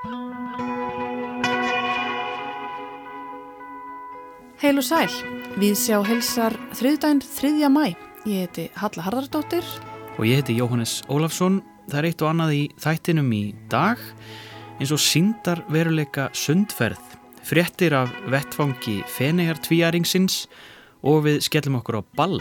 [0.00, 0.16] Heil
[4.80, 5.12] og sæl,
[5.60, 7.68] við sjá helsar þriðdægn 3.
[7.68, 7.92] mæ.
[8.24, 9.60] Ég heiti Halla Harðardóttir.
[10.16, 11.60] Og ég heiti Jóhannes Ólafsson.
[11.90, 14.00] Það er eitt og annað í þættinum í dag
[14.80, 17.04] eins og síndar veruleika sundferð,
[17.44, 20.48] fréttir af vettfangi fenegar tvíæringsins
[21.04, 22.40] og við skellum okkur á ball.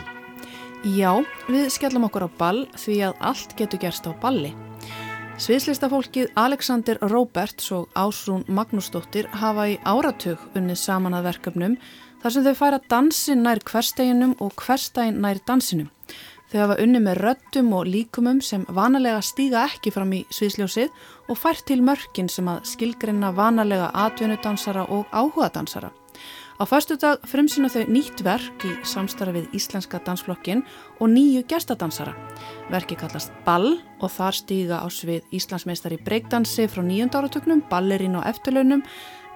[0.87, 1.11] Já,
[1.51, 4.55] við skellum okkur á ball því að allt getur gerst á balli.
[5.39, 11.77] Sviðslistafólkið Alexander Roberts og Ásrún Magnúsdóttir hafa í áratug unnið saman að verkefnum
[12.19, 15.87] þar sem þau færa dansin nær hversteginum og hverstegin nær dansinum.
[16.51, 20.91] Þau hafa unnið með röttum og líkumum sem vanalega stíga ekki fram í sviðsljósið
[21.31, 25.93] og fært til mörkin sem að skilgrinna vanalega atvinnudansara og áhugadansara.
[26.59, 30.65] Á fastu dag fremsina þau nýtt verk í samstarfi við Íslenska dansflokkin
[30.99, 32.11] og nýju gestadansara.
[32.67, 38.19] Verki kallast Ball og þar stíga á svið Íslandsmeistar í breykdansi frá nýjönda áratöknum, ballerín
[38.19, 38.83] og eftirlaunum,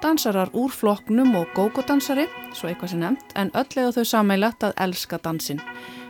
[0.04, 4.76] dansarar úr flokknum og gógodansari, svo eitthvað sem nefnt, en öll eða þau sammeilagt að
[4.84, 5.64] elska dansin.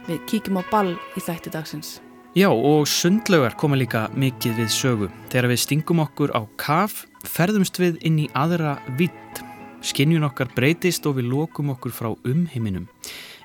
[0.10, 2.00] Við kíkjum á Ball í þætti dagsins.
[2.34, 5.14] Já og sundlaugar koma líka mikið við sögu.
[5.30, 9.46] Þegar við stingum okkur á kaf, ferðumst við inn í aðra vitt
[9.84, 12.88] Skinnjun okkar breytist og við lokum okkur frá umheiminum.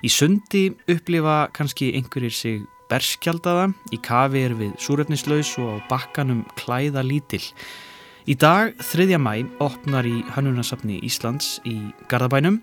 [0.07, 6.45] Í sundi upplifa kannski einhverjir sig berskjaldaða, í kafi er við súrefnislaus og á bakkanum
[6.61, 7.45] klæða lítill.
[8.29, 9.19] Í dag, 3.
[9.19, 11.79] mæ, opnar í Hannunasafni Íslands í
[12.11, 12.61] Garðabænum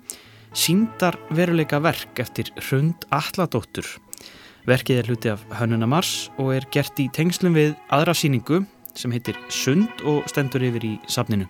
[0.56, 3.86] síndar veruleika verk eftir Hrund Alladóttur.
[4.66, 8.64] Verkið er hluti af Hannunamars og er gert í tengslum við aðra síningu
[8.96, 11.50] sem heitir Sund og stendur yfir í safninu.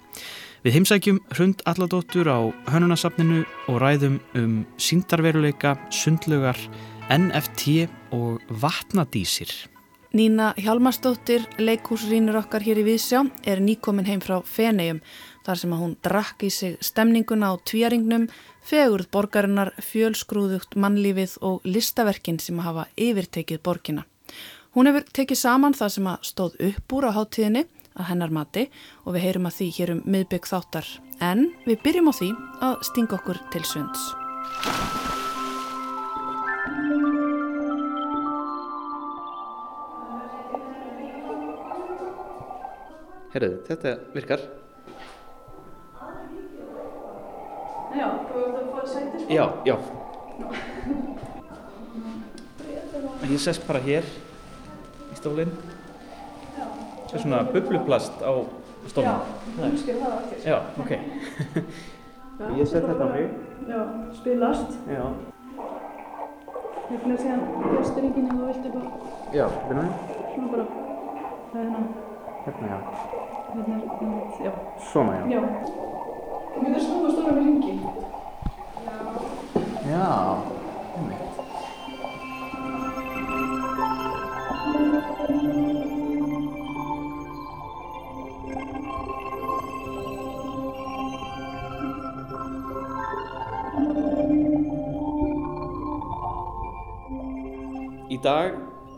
[0.66, 2.42] Við heimsækjum Hrund Alladóttur á
[2.74, 6.58] Hönunasafninu og ræðum um síndarveruleika, sundlugar,
[7.06, 9.52] NFT og vatnadísir.
[10.18, 15.04] Nína Hjalmarsdóttir, leikúsrínur okkar hér í Vísjá, er nýkomin heim frá Fenegjum
[15.46, 18.26] þar sem að hún drakk í sig stemninguna á tvíaringnum,
[18.66, 24.10] fegurð borgarinnar, fjölskrúðugt mannlífið og listaverkin sem hafa yfirtekið borgina.
[24.74, 28.68] Hún hefur tekið saman það sem að stóð upp úr á háttíðinni að hennar mati
[29.06, 30.92] og við heyrum að því hér um miðbygg þáttar.
[31.24, 32.30] En við byrjum á því
[32.68, 34.12] að stinga okkur til sunds.
[43.36, 44.44] Herðu, þetta virkar.
[47.96, 49.26] Já, þú ert að fá sættir?
[49.32, 49.76] Já, já.
[53.26, 54.08] Ég sest bara hér
[55.12, 55.52] í stólinn.
[57.06, 58.32] Það er svona bubluplast á
[58.90, 59.10] stólinn.
[59.10, 59.16] Já,
[59.58, 60.38] þú skil það eftir.
[60.50, 60.92] Já, ok.
[62.60, 63.26] Ég set þetta á mig.
[63.70, 63.80] Já,
[64.20, 64.72] spilast.
[64.92, 65.06] Já.
[66.86, 68.90] Hérna síðan fjösturingin og þú vilti bara
[69.34, 69.86] Já, hérna.
[70.34, 70.66] svona bara,
[71.52, 71.82] það er hérna,
[72.46, 72.78] Hérna, já.
[73.56, 74.52] hérna hérna, já.
[74.92, 75.24] Svona, já.
[75.34, 75.42] Já.
[76.62, 77.74] Mér finnst snúið stóra með ringi.
[79.90, 80.06] Já,
[80.96, 81.26] einmitt.
[98.26, 98.56] Dag,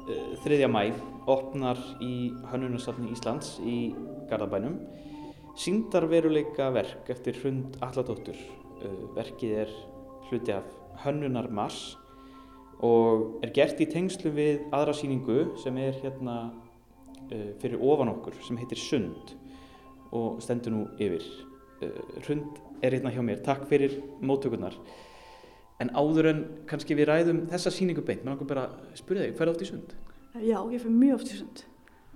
[0.07, 0.67] uh, 3.
[0.71, 0.93] mæ,
[1.27, 3.89] opnar í Hönnunarsafni Íslands í
[4.29, 4.77] Garðabænum
[5.59, 8.37] síndarveruleika verk eftir Hrund Alladóttur.
[8.79, 9.73] Uh, verkið er
[10.29, 10.69] hluti af
[11.03, 11.97] Hönnunar Mars
[12.79, 18.39] og er gert í tengslu við aðra síningu sem er hérna uh, fyrir ofan okkur
[18.47, 19.35] sem heitir Sund
[20.15, 21.27] og stendur nú yfir.
[22.23, 24.79] Hrund er hérna hjá mér, takk fyrir móttökurnar.
[25.77, 28.67] En áður en kannski við ræðum þessa síningu beint, maður okkur bara
[28.97, 29.91] spyrja þig, ferðu oft í sund?
[30.37, 31.63] Já, ég fyrir mjög oft í sund.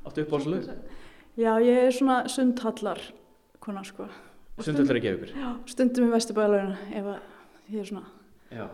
[0.01, 0.69] Áttu upp á þessu lög?
[1.37, 3.01] Já, ég er svona sundhallar
[3.61, 4.07] konar sko.
[4.57, 5.35] Og Sundhöllar ekki ykkur?
[5.37, 7.11] Já, stundum í vesturbæðalöginu ef
[7.71, 8.03] ég er svona
[8.51, 8.65] Já.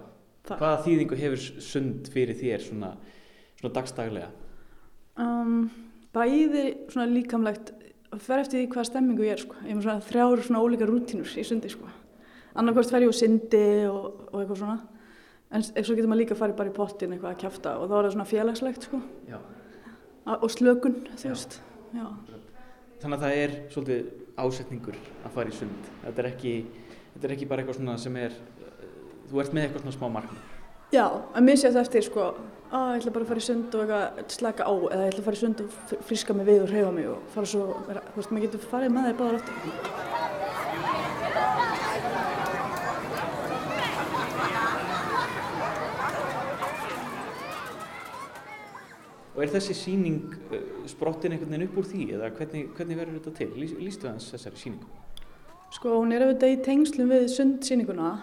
[0.47, 0.57] þar.
[0.61, 2.93] Hvaða þýðingu hefur sund fyrir þér svona,
[3.59, 4.31] svona dagstaglega?
[5.21, 5.69] Um,
[6.15, 7.71] bæði svona líkamlegt,
[8.09, 9.59] það fer eftir því hvaða stemmingu ég er sko.
[9.63, 11.91] Ég er með svona þrjár svona ólíka rútínur í sundi sko.
[12.57, 14.77] Annarkvæmst fer ég úr syndi og, og eitthvað svona.
[15.53, 17.93] En svo getur maður líka að fara bara í pottin eitthvað að kjafta og þá
[17.99, 19.01] er það svona félagslegt sko.
[20.27, 21.59] Og slökun, þú veist.
[22.97, 24.09] Þannig að það er svolítið
[24.41, 25.89] ásetningur að fara í sund.
[26.03, 26.53] Þetta er ekki,
[27.13, 28.85] þetta er ekki bara eitthvað svona sem er, uh,
[29.29, 30.53] þú ert með eitthvað svona smá markmið.
[30.95, 31.03] Já,
[31.35, 32.25] að sé þetta eftir sko,
[32.71, 35.21] að ég ætla bara að fara í sund og eitthvað slaka á eða ég ætla
[35.23, 37.67] að fara í sund og fr- fríska mig við og hreyfa mig og fara svo,
[37.87, 40.36] þú veist, maður getur farið með þeir báðar aftur.
[49.37, 53.19] Og er þessi síning uh, sprottin einhvern veginn upp úr því eða hvernig, hvernig verður
[53.19, 53.49] þetta til?
[53.61, 54.95] Lýs, lýstu þess þessari síningu?
[55.77, 58.13] Sko hún er auðvitað í tengslum við sundsýninguna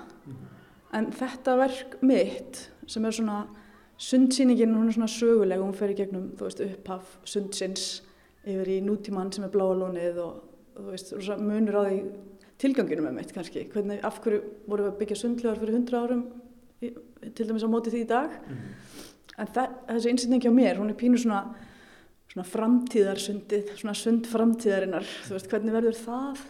[0.97, 3.45] en þetta verk mitt sem er svona
[4.01, 8.03] sundsýningin hún er svona söguleg hún fer í gegnum veist upphaf sundsins
[8.45, 10.41] yfir í nútímann sem er bláa lónið og
[10.75, 11.99] þú veist munur á því
[12.65, 16.25] tilganginum með mitt kannski hvernig af hverju voru við að byggja sundlegar fyrir hundra árum
[16.81, 18.35] til dæmis á móti því í dag
[19.39, 21.45] en þa- þessi innsetning hjá mér hún er pínu svona
[22.35, 26.45] svona framtíðarsundið, svona sund framtíðarinnar þú veist hvernig verður það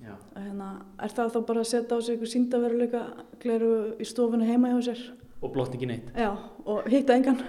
[0.00, 0.12] Já.
[0.36, 0.68] hérna,
[1.00, 3.02] er það þá bara að setja á sig eitthvað síndaveruleika
[3.40, 3.70] gleru
[4.00, 5.02] í stofunu heima hjá sér
[5.42, 6.10] Og blotningin eitt.
[6.16, 6.30] já,
[6.64, 7.40] og hitta engan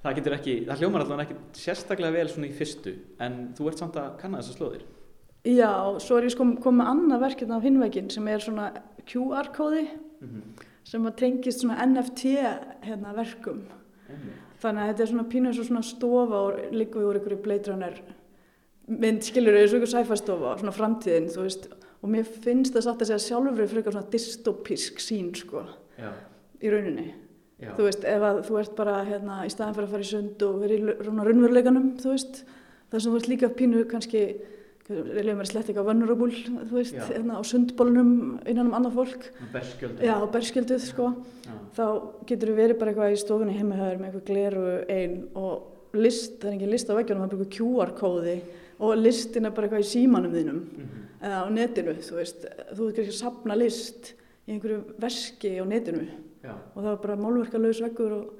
[0.00, 3.82] Það getur ekki, það hljómar allavega ekki sérstaklega vel svona í fyrstu en þú ert
[3.82, 4.84] samt að kanna þessar slóðir.
[5.44, 8.70] já, svo er ég sko komið annað verkefni á hinvegin sem er svona
[9.08, 9.84] QR-kóði
[10.90, 12.32] sem að tengist svona NFT
[12.86, 13.60] hérna, verkum.
[14.60, 18.00] Þannig að þetta er svona pínu eins og svona stofa og líka úr einhverju bleidrannar
[18.90, 21.68] mynd skilur eins og einhver sæfastofa svona framtíðin, þú veist.
[22.02, 25.62] Og mér finnst það satt að segja sjálfur frekar svona dystopísk sín sko
[26.00, 26.10] Já,
[26.64, 27.10] í rauninni.
[27.60, 27.74] Já.
[27.76, 30.42] þú veist, ef að þú ert bara hérna í staðan fyrir að fara í sund
[30.46, 32.42] og vera í raun- raunveruleikanum, þú veist.
[32.90, 34.22] Þar sem þú ert líka pínu kannski
[34.90, 36.30] reyðum mér slett ekki á vulnerable
[36.66, 38.12] þú veist, hérna á sundbólnum
[38.50, 40.02] innan um annað fólk, Berskjöldur.
[40.04, 41.10] já, berskjölduð sko,
[41.76, 41.84] þá
[42.26, 46.50] getur þú verið bara eitthvað í stofunni heimahöður með eitthvað gleru ein og list, það
[46.52, 48.36] er ekki list á veggjunum, það er bara eitthvað QR-kóði
[48.80, 51.06] og listin er bara eitthvað í símanum þínum Mhm.
[51.22, 52.44] eða á netinu, þú veist
[52.74, 54.12] þú ert kannski að sapna list
[54.48, 56.06] í einhverju verski á netinu
[56.42, 56.54] Já.
[56.74, 58.30] og það var bara málverkalaus veggur og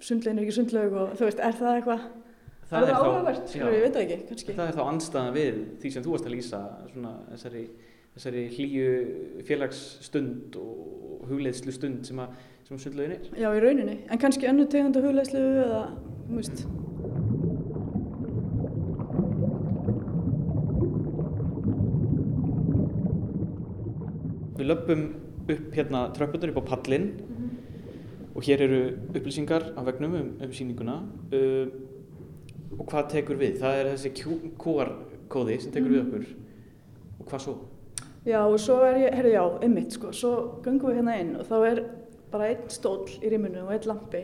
[0.00, 2.00] sundlegin er ekki sundleg og þú veist, er það eitthvað
[2.70, 4.54] Það er það þá- áhugavert, sko, ég veit það ekki, kannski.
[4.56, 6.60] Það er þá anstæðan við því sem þú varst að lýsa
[6.92, 7.64] svona þessari,
[8.16, 8.86] þessari hlýju
[9.50, 13.28] félagsstund og hugleiðslu stund sem að, sem sundlaugin er.
[13.36, 15.84] Já, í rauninni, en kannski önnu tegund af hugleislu eða,
[16.28, 16.64] þú veist.
[24.54, 25.00] Við löpum
[25.50, 27.08] upp hérna tröppunar upp á pallin
[28.34, 28.78] og hér eru
[29.14, 30.96] upplýsingar á vegnum um, um sýninguna.
[31.34, 31.66] Uh,
[32.78, 33.58] og hvað tekur við?
[33.60, 34.12] Það er þessi
[34.62, 36.26] QR-kóði sem tekur við okkur.
[37.20, 37.56] Og hvað svo?
[38.24, 40.32] Já, og svo er ég, herri já, einmitt, sko, svo
[40.64, 41.82] göngum við hérna inn og þá er
[42.32, 44.22] bara einn stóll í rýmunu og einn lampi.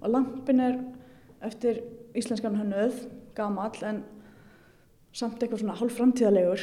[0.00, 0.76] Og lampin er
[1.48, 1.80] eftir
[2.16, 3.06] íslenskan hönnuð,
[3.36, 4.02] gamall en
[5.16, 6.62] samt eitthvað svona hálf framtíðalegur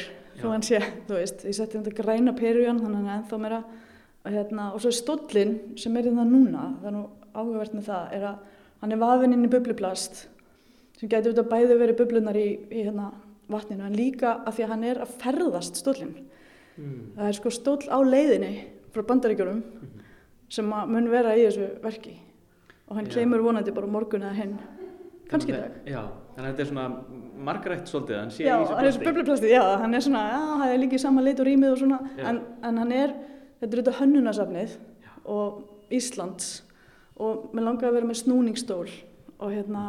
[1.08, 3.60] þú veist, ég setti þetta græna peru í hann, þannig að hann er ennþá meira
[4.28, 8.12] hérna, og svo er stóllin sem er hérna núna, það er nú áhugavert með það,
[8.16, 10.26] er að hann er vafinn inn í bubluplast
[10.98, 13.12] sem getur auðvitað bæði verið bublunar í, í hérna,
[13.48, 16.16] vatninu en líka af því að hann er að ferðast stóllin
[16.78, 16.98] Mm.
[17.16, 18.52] Það er sko stóll á leiðinni
[18.94, 19.62] frá bandaríkjurum
[20.54, 22.12] sem að mun vera í þessu verki
[22.86, 23.16] og hann Já.
[23.16, 24.52] kemur vonandi bara morgun eða hinn
[25.28, 25.74] kannski dag.
[25.84, 26.04] Já,
[26.36, 26.84] þannig að þetta er svona
[27.48, 30.22] margrætt svolítið, hann sé Já, í þessu hann er þessu bubbluplasti, já, hann er svona,
[30.30, 31.98] já, það er líka í sama lit og rýmið og svona,
[32.30, 32.40] en,
[32.70, 33.12] en hann er,
[33.58, 34.78] þetta er þetta hönnunasafnið
[35.34, 36.48] og Íslands
[37.18, 39.84] og mér langaði að vera með snúningsstól og hérna,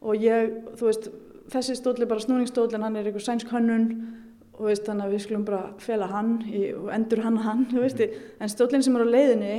[0.00, 1.10] og ég, þú veist,
[1.52, 3.88] þessi stól er bara snúningsstól en hann er einhver sænsk hönnun
[4.56, 7.84] og veist, þannig að við skulum bara fela hann í, og endur hann hann, þú
[7.84, 8.04] veist,
[8.40, 9.56] en stólinn sem er á leiðinni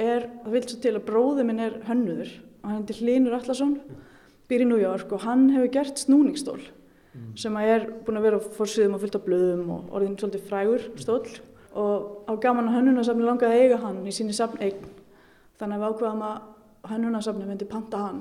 [0.00, 2.32] er, það vil svo til að bróði minn er hönnuður
[2.62, 3.76] og hann er Hlinur Allarsson,
[4.50, 6.62] býr í New York og hann hefur gert snúningsstól
[7.38, 10.48] sem að er búin að vera á fórsýðum og fullt af blöðum og orðin svolítið
[10.48, 11.36] frægur stóll.
[11.74, 14.82] Og á gaman að hönnunasafni langaði að eiga hann í síni safneign
[15.58, 18.20] þannig að við ákveðum að hönnunasafni myndi panta hann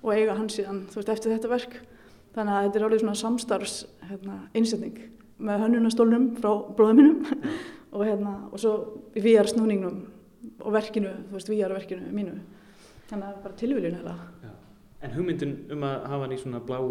[0.00, 1.74] og eiga hann síðan veist eftir þetta verk.
[2.34, 3.74] Þannig að þetta er orðið svona samstarfs
[4.06, 4.98] hérna, innsetning
[5.40, 7.52] með hönnunastólnum frá bróðum mínum.
[7.96, 8.72] Og hérna og svo
[9.18, 9.96] VR snúningnum
[10.62, 12.36] og verkinu, þú veist VR verkinu mínu.
[13.08, 13.96] Þannig að það er bara tilviljun
[14.44, 14.52] Já.
[15.00, 16.84] En hugmyndin um að hafa hann í svona bláu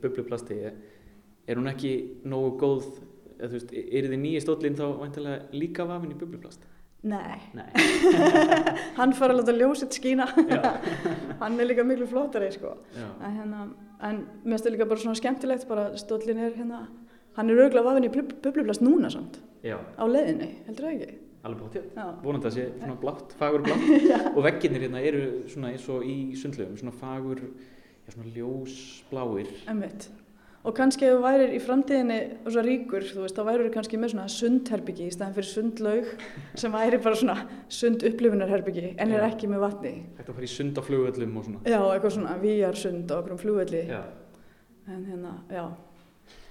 [0.00, 0.78] bubluplasti er,
[1.44, 1.92] er hún ekki
[2.24, 2.86] nógu góð
[3.36, 6.64] eða þú veist, er þið nýja stóllinn þá væntalega líka vafin í bubluplast?
[7.06, 7.68] Nei, Nei.
[8.98, 10.24] hann fara að láta ljósitt skína.
[11.42, 12.72] Hann er líka miklu flottari sko.
[12.96, 13.66] En, hérna,
[14.00, 16.80] en mér finnst það líka bara svona skemmtilegt bara stóllin er hérna
[17.36, 19.38] hann er auðvitað vafin í bubluplast núna samt.
[19.62, 21.22] Já, á leiðinni, heldur það ekki?
[21.46, 21.88] alveg bóttið.
[21.94, 23.88] Já, Vonandi að sé svona blátt, fagur blátt.
[24.36, 27.42] Og veggirnir hérna eru svona eins og í sundlöfum, svona fagur,
[28.06, 29.52] já svona ljósbláir.
[29.70, 30.08] emmitt
[30.66, 33.72] og kannski ef þú værir í framtíðinni og svo ríkur, þú veist, þá værir þú
[33.76, 36.12] kannski með svona sundherbyggi í staðan fyrir sundlaug
[36.58, 37.36] sem væri bara svona
[37.78, 39.94] sund upplifunarherbyggi en er ekki með vatni
[40.26, 41.60] fara í sund á flugöllum og svona.
[41.70, 44.00] Já, eitthvað svona víjarsund á okkur um flugvelli Já.
[44.90, 45.66] en hérna, já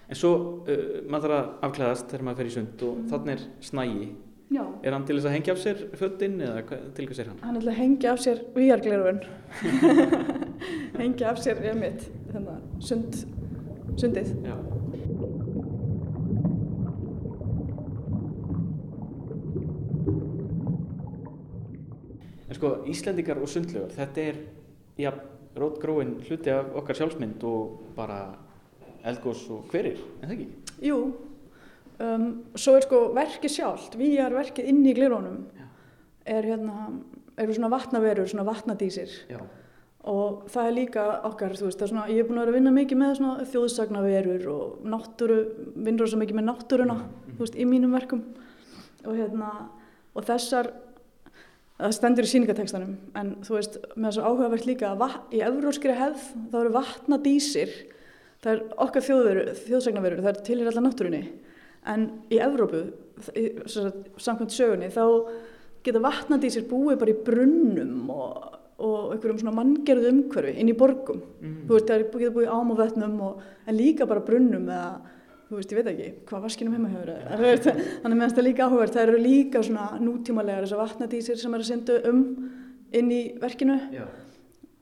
[0.06, 0.32] En svo
[0.70, 4.10] uh, maður þarf að afklæðast þegar maður fer í sund og þannig er snægi.
[4.54, 6.60] Já, Er hann til þess að hengja af sér fötinn eða
[6.94, 7.40] til hvers er hann?
[7.42, 9.24] hann ætla að hengja af sér víjarglerun
[11.02, 12.06] hengja af sér ég mitt
[12.86, 13.18] sund,
[14.00, 14.32] sundið.
[14.46, 14.56] Já.
[22.46, 24.42] En sko, Íslendingar og sundlugar, þetta er,
[25.02, 25.12] já,
[25.56, 28.20] rótgróin hluti af okkar sjálfsmynd og bara
[29.06, 30.48] eldgós og hverir, en það ekki?
[30.90, 31.00] Jú,
[32.04, 32.26] um,
[32.58, 35.68] svo er sko verkið sjálft, við erum verkið inn í glirónum, Já.
[36.38, 36.90] er hérna,
[37.40, 39.40] eru svona vatnaverur, svona vatnadísir Já.
[40.06, 42.54] Og það er líka okkar, þú veist, það er svona, ég er búin að vera
[42.54, 45.38] að vinna mikið með svona þjóðsagnaverur og náttúru,
[45.88, 46.98] vinnur svo mikið með náttúruna,
[47.32, 48.22] þú veist, í mínum verkum.
[49.06, 49.50] Og hérna,
[50.14, 50.70] og þessar,
[51.80, 56.30] það stendur í síningatekstanum, en þú veist, með þessar áhugavert líka að í evróskri hefð
[56.54, 57.74] þá eru vatnadísir,
[58.46, 61.24] það er okkar þjóðsagnaverur, það er tilhýr allar náttúrunni,
[61.90, 62.84] en í Evrópu,
[64.22, 65.06] samkvæmt sögunni, þá
[65.86, 71.22] geta vatnadísir búið bara í brunnum og, og einhverjum svona manngerðu umhverfi inn í borgum.
[71.40, 71.60] Mm.
[71.68, 74.90] Þú veist, það geta búið ám og vötnum og, en líka bara brunnum eða,
[75.48, 77.14] þú veist, ég veit ekki, hvað vaskinum heima hefur
[78.04, 81.64] þannig meðan það er líka áhugavert, það eru líka svona nútímalegar þessar vatnadísir sem eru
[81.64, 82.22] að syndu um
[83.00, 84.04] inn í verkinu Já.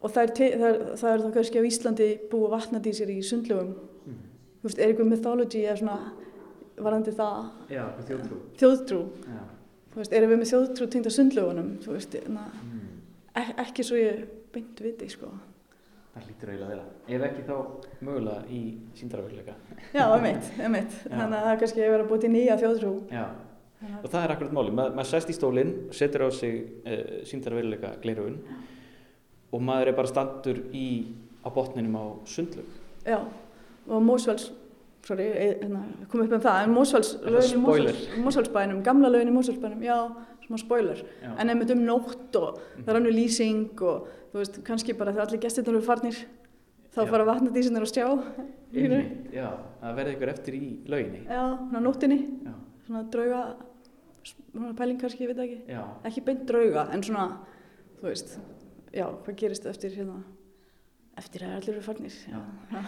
[0.01, 3.75] og það er, það er, það er þá kannski á Íslandi búið vatnadísir í sundlögum.
[4.07, 4.17] Mm.
[4.63, 5.99] Þú veist, er eitthvað mythology eða svona
[6.81, 8.39] varandi það Já, þjóðtrú.
[8.57, 9.01] þjóðtrú,
[9.93, 12.79] þú veist, erum við með þjóðtrú tengda sundlögunum, þú veist, na, Mm.
[13.41, 14.23] Ek ekki svo ég
[14.53, 15.31] beint viti, sko.
[16.13, 16.83] Það lítur eiginlega vera.
[17.09, 17.55] Ef ekki þá
[18.05, 18.59] mögulega í
[18.99, 19.55] síndarafurleika.
[19.95, 22.93] Já, emitt, emitt, þannig að það er kannski að vera búið til nýja þjóðtrú.
[23.09, 23.25] Já.
[23.99, 24.73] Og það er akkurat máli.
[24.77, 28.37] Ma maður sest í stólinn, setur á sig uh, síndarafurleika gleirun
[29.53, 30.87] og maður er bara standur í,
[31.45, 32.69] á botninum á sundlug.
[33.05, 33.19] Já,
[33.89, 34.47] og Mósvalls,
[35.05, 37.99] sorry, ég hérna, kom upp með það, en Mósvalls, Er það spoiler?
[38.23, 39.97] Mósvallsbænum, gamla lögin í Mósvallsbænum, já,
[40.47, 41.01] smá spoiler.
[41.23, 41.33] Já.
[41.39, 45.27] En einmitt um nótt og það er annur lýsing og þú veist, kannski bara þegar
[45.29, 46.17] allir gestirnir eru farnir,
[46.93, 47.09] þá Já.
[47.11, 48.07] fara vatnadísinir að stjá.
[48.73, 49.47] Einmitt, já.
[49.81, 51.23] Það verði ykkur eftir í lauginni.
[51.27, 52.53] Já, svona nóttinni, Já.
[52.87, 53.41] svona drauga,
[54.25, 55.79] svona pæling kannski, ég veit ekki.
[56.09, 57.27] Ekki beint drauga, en svona,
[58.01, 58.37] þú veist,
[58.93, 60.23] já, hvað gerist eftir hérna,
[61.17, 62.19] eftir að allir eru farnir.
[62.29, 62.41] Já.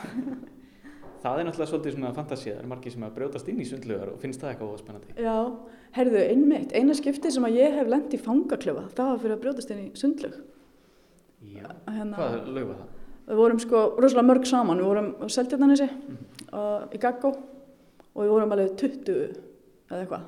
[1.26, 2.52] Það er náttúrulega svolítið svona fantasía.
[2.54, 5.14] Það eru margir sem að brjótast inn í sundlugar og finnst það eitthvað óspennandi.
[5.26, 5.38] Já,
[5.96, 9.42] herðu, einmitt, eina skipti sem að ég hef lent í fangaklöfa, það var fyrir að
[9.46, 10.36] brjótast inn í sundlög.
[11.56, 11.68] Já.
[11.88, 12.92] Hérna, Hvað lög var það?
[13.26, 16.18] Við vorum sko rosalega mörg saman, við vorum á Seltjarnanessi Mhm.
[16.54, 17.32] uh, í Gaggó
[18.16, 19.38] og við vorum alveg 20
[19.90, 20.26] eða eitthvað.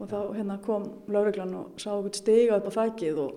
[0.00, 3.32] Og þá hérna kom lauruglan og sá okkur stiga upp á þækið og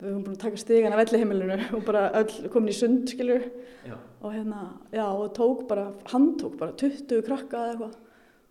[0.00, 3.42] við höfum búin að taka stigan af velliheimilinu og bara öll komin í sund, skilur.
[3.86, 3.96] Já.
[4.22, 4.60] Og hérna,
[4.92, 7.94] já, og tók bara, hann tók bara 20 krakka eða eitthvað.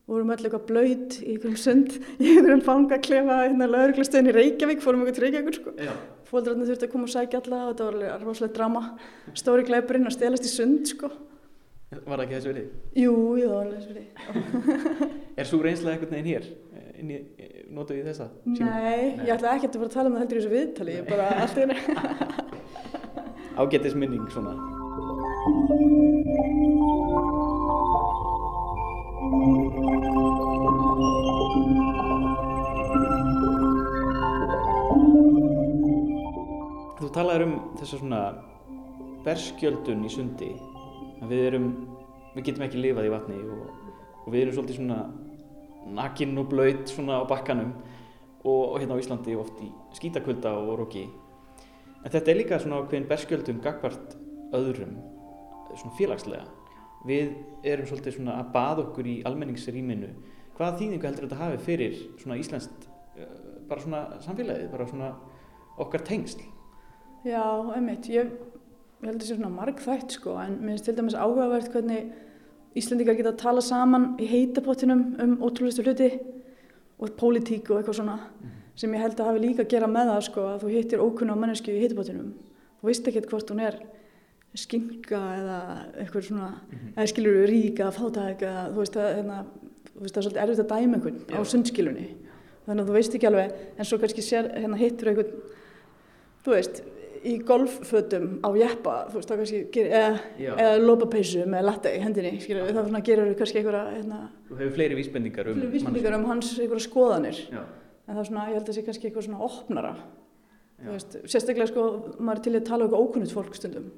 [0.09, 5.03] Vorum öll eitthvað blöyt í einhverjum sund, í einhverjum fangaklefa, hérna lauruglastöðin í Reykjavík, fórum
[5.03, 5.73] eitthvað til Reykjavík, sko.
[5.77, 5.91] Já.
[6.29, 8.81] Fóldrarnir þurfti að koma og sækja alla og þetta var alveg rosalega drama.
[9.37, 11.11] Stóri glæpurinn að stelast í sund, sko.
[11.89, 12.65] Var það ekki þessu verið?
[13.01, 14.09] Jú, það var alveg svolítið.
[15.41, 16.49] Er svo reynslega einhvern veginn hér?
[16.99, 18.27] Inn í, eh, notuð í þessa?
[18.43, 18.65] sýningu?
[18.65, 21.05] Nei, ég ætla ekki að fara að tala um það heldur í þessu viðtali, ég
[21.09, 21.77] bara allt í henni.
[23.59, 24.53] Ágætis minning svona.
[29.29, 29.36] Þú
[37.13, 38.21] talaður um þessa svona
[39.27, 40.50] berskjöldun í sundi
[41.19, 41.67] að við erum,
[42.33, 43.69] við getum ekki lifað í vatni og,
[44.25, 45.00] og við erum svolítið svona
[46.00, 47.75] nakinn og blöyt svona á bakkanum
[48.41, 49.69] og, og hérna á Íslandi oft í
[50.00, 51.05] skítakvölda og roki.
[52.01, 54.17] En þetta er líka svona ákveðin berskjöldun gagvart
[54.57, 54.98] öðrum
[55.75, 56.58] svona félagslega
[57.07, 57.33] við
[57.67, 60.11] erum svolítið svona að baða okkur í almenningsrýminu.
[60.57, 63.35] Hvaða þýðingu heldur þetta hafi fyrir svona íslenskt eh,
[63.69, 65.11] bara svona samfélagið, bara svona
[65.79, 66.41] okkar tengsl?
[67.27, 67.43] Já,
[67.75, 71.17] einmitt, ég, ég held að það sé svona margþætt, sko, en mér finnst til dæmis
[71.19, 72.11] áhugavert hvernig
[72.77, 76.09] Íslendingar geta að tala saman í heitapottinum um ótrúlistu hluti
[77.01, 78.17] og pólitík og eitthvað svona
[78.77, 81.35] sem ég held að hafi líka að gera með það, sko, að þú hittir ókunna
[81.35, 82.29] mannesku í heitapottinum.
[82.79, 83.79] Þú veist ekkert hvort hún er
[84.59, 85.57] skinka eða
[86.03, 86.49] eitthvað svona,
[86.95, 89.39] eða skilur rík eða fátæk eða þú veist að, hérna,
[89.89, 91.49] þú veist, það er svolítið erfitt að dæma einhvern á Já.
[91.53, 92.07] sundskilunni.
[92.69, 95.31] Þannig að þú veist ekki alveg, en svo kannski sér, hérna, hittur einhvern,
[96.45, 96.81] þú veist,
[97.25, 100.19] í golffötum á jeppa, þú veist, það kannski, gerir, eða,
[100.53, 104.75] eða lópapeysu með latte í hendinni, skilur við, svona gerur kannski einhverja, hérna, Þú hefur
[104.77, 108.63] fleiri vísbendingar um vísbendingar um hans einhverja skoðanir, Já, en það er svona, ég held
[108.63, 109.93] að það sé kannski eitthvað svona opnara,
[110.85, 111.87] veist, sérstaklega sko,
[112.19, 113.89] maður er til að tala um ókunnult fólk stundum,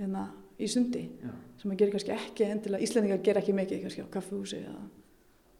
[0.00, 0.24] hérna,
[0.60, 1.30] í sundi, já.
[1.60, 4.82] sem maður gerir kannski ekki endilega, Íslendingar ger ekki mikið kannski á kaffehúsi eða,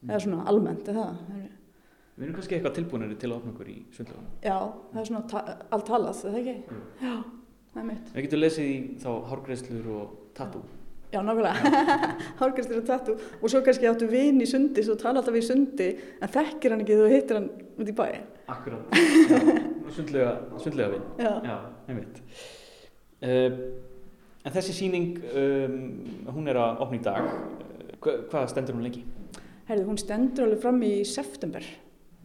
[0.01, 0.09] Mm.
[0.11, 1.49] eða svona almennt, eða það,
[2.17, 4.57] Við erum kannski eitthvað tilbúinari til að opna okkur í sundlögunum já,
[4.93, 5.43] það er svona ta
[5.73, 6.55] allt talað, eða ekki?
[6.69, 6.81] Jú.
[7.01, 7.15] Já,
[7.75, 8.11] það er mitt.
[8.15, 10.63] Við getum lesið í þá hárgreðslur og tattoo.
[11.11, 11.71] Já, nákvæmlega.
[12.41, 13.17] Hárgræstir og tattu.
[13.43, 15.89] Og svo kannski áttu vin í sundi, svo tala alltaf í sundi,
[16.23, 17.49] en þekkir hann ekki þú hittir hann
[17.83, 18.05] út í bæ.
[18.53, 18.95] Akkurát.
[19.97, 21.07] Sundlega, sundlega vinn.
[21.19, 21.33] Já.
[21.49, 21.57] Já,
[21.91, 22.21] einmitt.
[23.21, 23.57] Uh,
[24.51, 25.75] en þessi síning, um,
[26.35, 27.29] hún er að opna í dag.
[28.03, 29.05] Hva, hvað stendur hún lengi?
[29.69, 31.67] Herði, hún stendur alveg fram í september,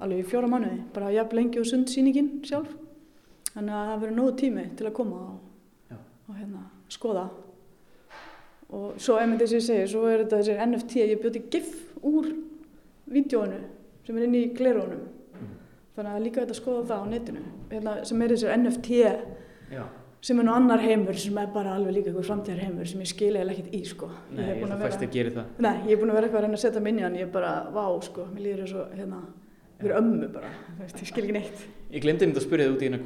[0.02, 2.72] alveg í fjóra mánuði, bara jafn lengi og sundsýningin sjálf.
[3.52, 7.26] Þannig að það verður nógu tími til að koma og, og hérna, skoða.
[8.76, 11.76] Og svo einmitt þess að ég segi, svo er þetta þessi NFT, ég bjóti GIF
[12.02, 12.32] úr
[13.14, 13.62] vídjóinu
[14.08, 15.06] sem er inn í glerónum.
[15.96, 18.98] Þannig að líka þetta að skoða það á netinu, hérna, sem er þessi NFT
[19.72, 19.86] Já.
[20.26, 23.10] Sem er nú annar heimur sem er bara alveg líka einhver framtíðar heimur sem ég
[23.12, 24.08] skil eða ekkert í sko.
[24.32, 25.52] Nei, er ég búin held að að gerir það.
[25.66, 27.34] Nei, ég er búin að vera eitthvað að reyna að setja í hann, ég er
[27.36, 29.20] bara, vá sko, mér líður eins og hérna,
[29.76, 31.64] einhver ömmu bara, veist, ég skil ekki neitt.
[31.94, 33.02] Ég glemdi einmitt að spyrja þið út í hérna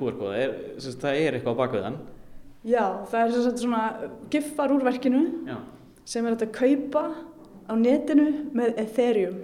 [0.80, 2.00] sem sagt, það er eitthvað á bakveðan.
[2.70, 3.84] Já, það er sagt svona
[4.32, 5.58] giffar úr verkinu Já.
[6.08, 7.04] sem er að kaupa
[7.68, 9.42] á netinu með Ethereum,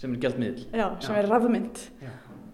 [0.00, 0.64] Sem er gjaldmiðl.
[0.72, 1.18] já, sem Já.
[1.20, 1.84] er rafmynd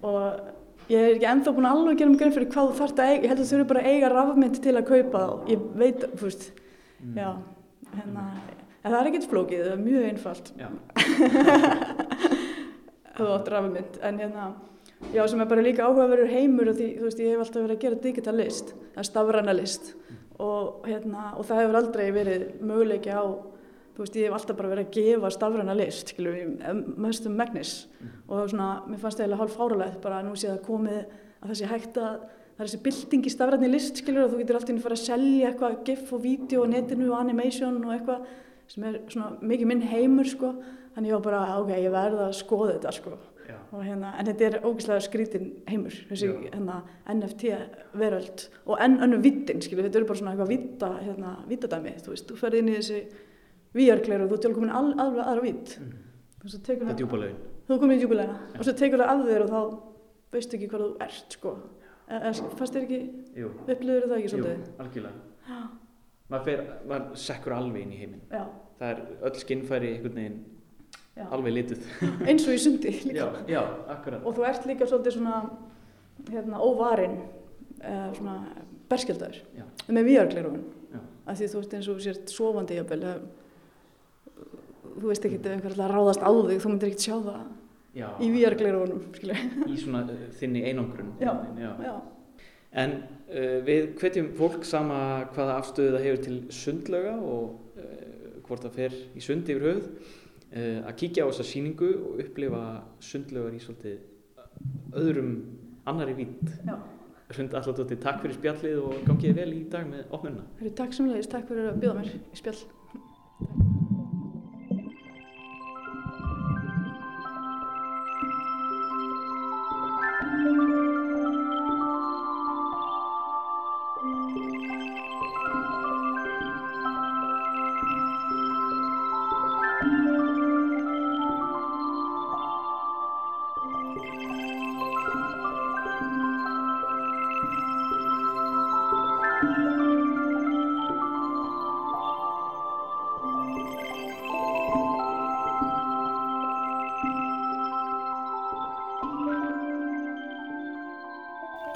[0.03, 0.50] og
[0.91, 3.11] ég er ekki ennþá búin að alveg gera mig grein fyrir hvað þú þarft að
[3.11, 5.69] eiga, ég held að þú þurfi bara að eiga rafmynd til að kaupa þá, ég
[5.85, 6.51] veit, þú veist,
[7.01, 7.15] Mm.
[7.17, 7.31] já,
[7.97, 8.23] hérna,
[8.85, 10.51] en það er ekkert flókið, það er mjög einfalt.
[13.17, 13.97] Þú átt rafmynd.
[14.05, 14.45] En hérna,
[15.15, 17.77] já sem er bara líka áhugaverður heimur og því, þú veist, ég hef alltaf verið
[17.79, 19.91] að gera digital list, það er stafræna list.
[20.41, 23.25] Og hérna, og það hefur aldrei verið möguleiki á,
[24.01, 26.53] þú veist, ég hef alltaf bara verið að gefa stafræna list, við,
[26.97, 27.73] mestum megnis
[28.31, 31.01] og svona, mér fannst það eiginlega hálf fáralegt bara nú sé það komið
[31.45, 34.57] að sé hægt að það er þessi bylting í stafræni list, skilur og þú getur
[34.57, 37.95] alltaf inn að fara að selja eitthvað gif og vídeo og netinu og animation og
[37.95, 38.27] eitthvað
[38.73, 40.55] sem er svona mikið minn heimur, sko
[40.95, 43.17] þannig ég var bara, ok, ég verða að skoða þetta, sko
[43.51, 43.57] Já.
[43.75, 46.37] og hérna, en þetta er ógeðslega skrítin heimur, þessi Já.
[46.55, 47.51] hérna, NFT
[48.01, 52.15] veröld og enn önnur vittin, skilur, þetta eru bara svona eitthvað vita, hérna, vitadæmi, þú
[52.15, 53.03] veist, þú ferði inn í þessi
[53.75, 55.97] VR-kleiru og þú ert komin al, alveg aðra vitt Mm.
[56.41, 57.37] Það er það, djúpalegin.
[57.69, 59.61] þú er komin í djúbulega og svo tekur það af þér og þá
[60.33, 61.51] veistu ekki hvað þú ert, sko
[62.09, 63.01] en, en fannst þér ekki,
[63.37, 63.51] Jú.
[63.67, 64.71] upplifur það ekki Jú, svolítið?
[64.81, 65.21] algjörlega.
[65.51, 65.59] Já,
[66.31, 68.23] Maður, maður sekkur alveg inn í heiminn.
[68.31, 68.45] já,
[68.81, 70.39] Það er öll skinnfæri einhvern veginn
[71.19, 71.27] já.
[71.31, 71.85] alveg lituð.
[72.31, 73.63] eins og í sundi líka Já,
[74.25, 75.43] og þú ert líka svolítið svona
[76.31, 77.19] hérna, óvarinn
[77.81, 78.39] eða svona
[78.89, 79.65] berskjaldar Já.
[79.89, 80.09] með
[80.95, 81.01] Já.
[81.27, 83.05] af því þú ert eins og sért sofandi jafnvel
[84.97, 87.43] þú veist ekki ef einhver að ráðast á þig þú myndir ekkert sjá það
[87.91, 91.11] Já, í skilja í svona uh, þinni einangrun.
[91.19, 91.33] Já.
[91.59, 91.71] já.
[91.83, 91.95] já,
[92.71, 92.93] En
[93.33, 95.01] uh, við hvetjum fólk sama
[95.35, 99.91] hvaða afstöðu það hefur til sundlöga og uh, hvort það fer í sund yfir höfuð
[99.91, 102.65] uh, að kíkja á þessa síningu og upplifa
[103.03, 103.99] sundlögar í svolítið
[105.01, 105.35] öðrum
[105.91, 106.59] annari vít.
[107.31, 110.47] Sund alladóttir, takk fyrir spjallið og gangið vel í dag með opnuna.
[110.79, 112.59] Takk leiðist, takk fyrir að bjóða mér í spjall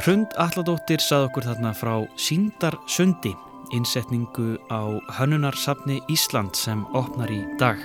[0.05, 3.31] Hrund Alladóttir sað okkur þarna frá Síndar Sundi,
[3.73, 7.81] innsetningu á Hönnunarsafni Ísland sem opnar í dag.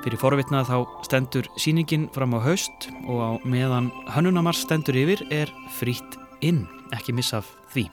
[0.00, 5.52] Fyrir forvitna þá stendur síningin fram á haust og á meðan Hönnunamars stendur yfir er
[5.76, 6.64] frýtt inn,
[6.96, 7.90] ekki missa af því.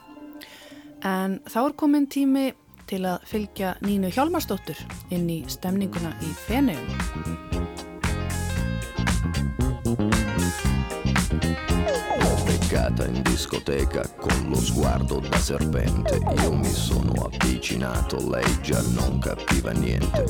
[1.03, 2.53] En þá er komin tími
[2.87, 4.79] til að fylgja Nínu Hjálmarsdóttur
[5.11, 6.87] inn í stemninguna í Feneum.
[12.97, 16.19] Beccata in discoteca con lo sguardo da serpente.
[16.41, 20.23] Io mi sono avvicinato, lei già non capiva niente.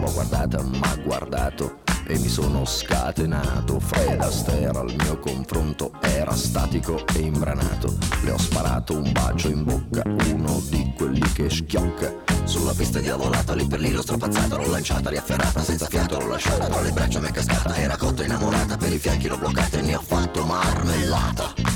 [0.00, 3.78] L'ho guardata, ma guardato e mi sono scatenato.
[3.78, 7.96] Fred Astaire al mio confronto era statico e imbranato.
[8.22, 12.12] Le ho sparato un bacio in bocca, uno di quelli che schiocca.
[12.44, 16.66] Sulla pista diavolata, lì per lì l'ho strappazzata, l'ho lanciata, riafferrata, senza fiato l'ho lasciata,
[16.66, 19.82] tra le braccia mi è cascata, era cotta innamorata, per i fianchi l'ho bloccata e
[19.82, 21.73] ne ho fatto marmellata.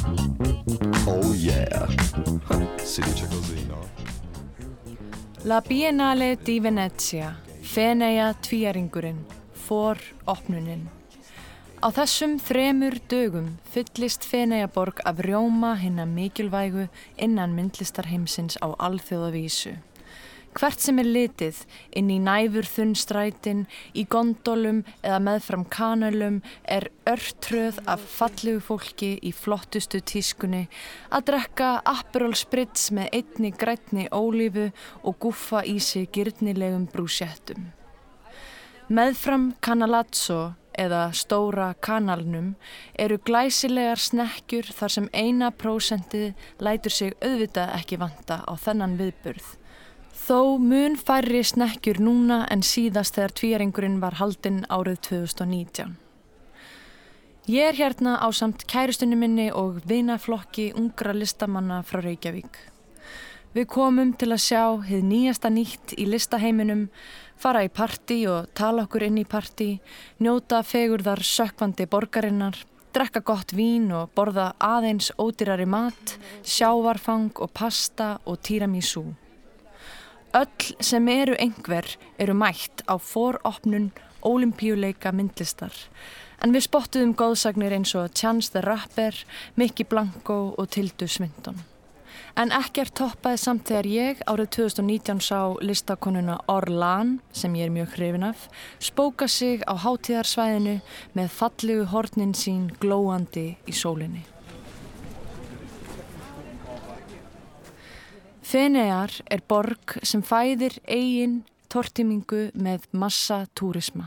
[1.48, 1.88] Yeah,
[2.84, 3.78] si dice così, no?
[5.44, 10.90] La Biennale di Venezia, Feneyja tvíaringurinn, for opnunin.
[11.80, 19.78] Á þessum þremur dögum fyllist Feneiaborg af rjóma hinn að mikilvægu innan myndlistarheimsins á alþjóðavísu.
[20.58, 21.58] Hvert sem er litið,
[21.94, 23.60] inn í næfur þunnstrætin,
[23.94, 30.64] í gondolum eða meðfram kanalum er örtröð af fallegu fólki í flottustu tískunni
[31.14, 34.72] að drekka Aperol Spritz með einni grætni ólífu
[35.06, 37.70] og guffa í sig gyrnilegum brúsjettum.
[38.90, 42.54] Meðfram Canalazzo eða stóra kanalnum
[42.98, 49.54] eru glæsilegar snekkjur þar sem eina prósentið lætur sig auðvitað ekki vanta á þennan viðburð.
[50.28, 55.94] Þó mun færri snekkjur núna en síðast þegar tvíringurinn var haldinn árið 2019.
[57.48, 62.58] Ég er hérna á samt kærustunni minni og vinaflokki ungra listamanna frá Reykjavík.
[63.56, 66.82] Við komum til að sjá hið nýjasta nýtt í listaheiminum,
[67.40, 69.70] fara í parti og tala okkur inn í parti,
[70.20, 72.58] njóta fegurðar sökvandi borgarinnar,
[72.92, 79.06] drekka gott vín og borða aðeins ódýrari mat, sjávarfang og pasta og tiramisu.
[80.36, 85.72] Öll sem eru einhver eru mætt á foropnun ólimpíuleika myndlistar
[86.44, 89.16] en við spottuðum góðsagnir eins og Chance the Rapper,
[89.56, 91.64] Mickey Blanco og Tildu Svindon.
[92.38, 97.96] En ekkert toppaði samt þegar ég árið 2019 sá listakonuna Orlan, sem ég er mjög
[97.96, 98.46] hrifin af,
[98.78, 100.78] spóka sig á hátíðarsvæðinu
[101.18, 104.26] með fallegu hornin sín glóandi í sólinni.
[108.48, 114.06] Fenegar er borg sem fæðir eigin tortimingu með massa túrisma.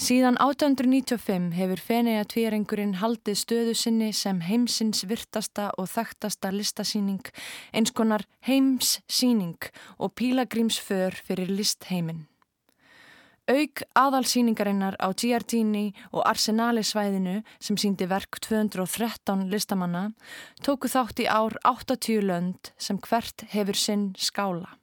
[0.00, 7.28] Síðan 1895 hefur Fenea tvíringurinn haldið stöðu sinni sem heimsins virtasta og þekktasta listasýning,
[7.76, 9.68] eins konar heimssýning
[10.00, 12.31] og pílagrímsför fyrir listheiminn.
[13.50, 20.12] Auk aðalsýningarinnar á Giardini og Arsenali svæðinu sem síndi verk 213 listamanna
[20.62, 24.76] tóku þátt í ár 80 lönd sem hvert hefur sinn skála.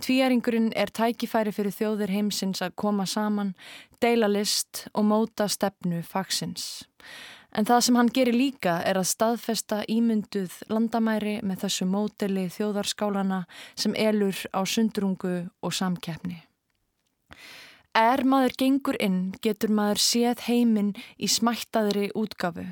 [0.00, 3.50] Tvíæringurinn er tækifæri fyrir þjóðir heimsins að koma saman,
[4.00, 6.86] deila list og móta stefnu fagsins.
[7.50, 13.42] En það sem hann gerir líka er að staðfesta ímynduð landamæri með þessu móteli þjóðarskálana
[13.74, 16.38] sem elur á sundrungu og samkeppni.
[17.96, 22.68] Er maður gengur inn getur maður séð heiminn í smættaðri útgafu.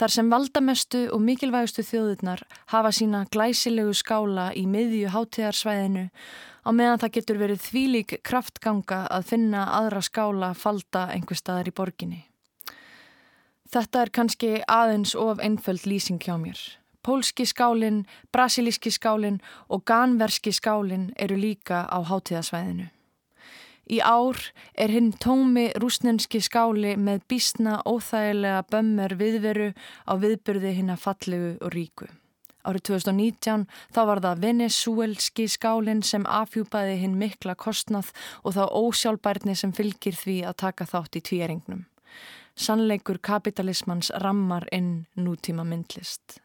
[0.00, 6.08] Þar sem valdamestu og mikilvægustu þjóðurnar hafa sína glæsilegu skála í miðju hátíðarsvæðinu
[6.66, 11.76] á meðan það getur verið þvílík kraftganga að finna aðra skála falda einhver staðar í
[11.76, 12.20] borginni.
[13.70, 16.58] Þetta er kannski aðeins of einföld lýsing hjá mér.
[17.06, 18.02] Pólski skálin,
[18.34, 22.90] brasilíski skálin og ganverski skálin eru líka á hátíðasvæðinu.
[23.90, 24.38] Í ár
[24.78, 29.70] er hinn tómi rúsnenski skáli með bísna óþægilega bömmur viðveru
[30.06, 32.06] á viðbyrði hinn að fallegu og ríku.
[32.60, 38.12] Árið 2019 þá var það venezuelski skálinn sem afhjúpaði hinn mikla kostnað
[38.44, 41.82] og þá ósjálfbærni sem fylgir því að taka þátt í tvíeringnum.
[42.54, 46.38] Sannleikur kapitalismans rammar inn nútíma myndlist.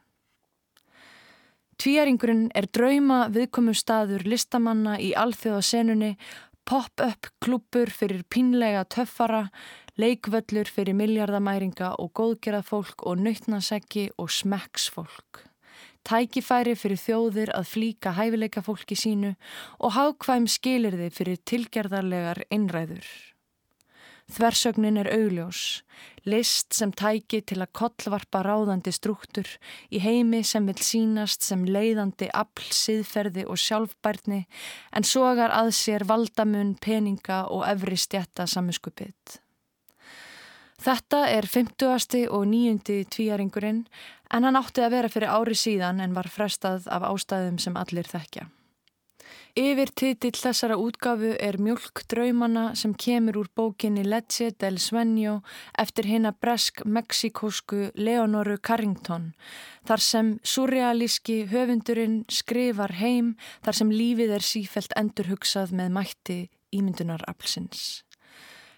[1.76, 6.14] Tvíeringurinn er drauma viðkomu staður listamanna í alþjóðasenunni,
[6.66, 9.50] pop-up klúpur fyrir pínlega töffara,
[10.02, 15.46] leikvöllur fyrir miljardamæringa og góðgerðafólk og nöytnaseggi og smekksfólk
[16.06, 19.34] tækifæri fyrir þjóðir að flíka hæfileika fólki sínu
[19.80, 23.08] og hákvæm skilir þið fyrir tilgerðarlegar innræður.
[24.26, 25.84] Þversögnin er augljós,
[26.26, 29.46] list sem tæki til að kollvarpa ráðandi struktúr
[29.94, 34.42] í heimi sem vil sínast sem leiðandi afl, siðferði og sjálfbærni
[34.98, 39.38] en sogar að sér valdamun, peninga og efri stjætta saminskupið.
[40.82, 42.26] Þetta er 50.
[42.28, 43.06] og 9.
[43.14, 43.86] tvíaringurinn
[44.34, 48.10] en hann átti að vera fyrir ári síðan en var frestað af ástæðum sem allir
[48.10, 48.50] þekkja.
[49.56, 55.38] Yfir titill þessara útgafu er Mjölk draumana sem kemur úr bókinni Lecce del Svenjo
[55.80, 59.32] eftir hinn að bresk-meksikósku Leonoru Carrington
[59.88, 66.40] þar sem surrealíski höfundurinn skrifar heim þar sem lífið er sífelt endurhugsað með mætti
[66.76, 68.04] ímyndunaraflsins.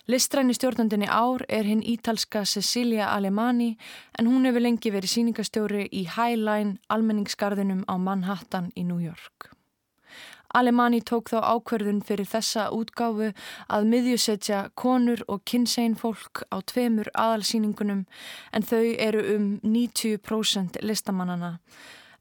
[0.07, 3.73] Listræni stjórnandinni ár er hinn ítalska Cecilia Alemani
[4.19, 9.56] en hún hefur lengi verið síningastjóri í Highline almenningsgarðinum á Manhattan í New York.
[10.55, 13.33] Alemani tók þá ákverðun fyrir þessa útgáfu
[13.67, 18.05] að miðjusetja konur og kynsegin fólk á tveimur aðalsýningunum
[18.53, 21.57] en þau eru um 90% listamannana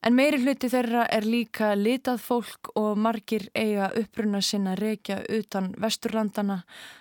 [0.06, 5.72] En meiri hluti þeirra er líka litað fólk og margir eiga uppruna sinna reykja utan
[5.82, 6.60] vesturlandana,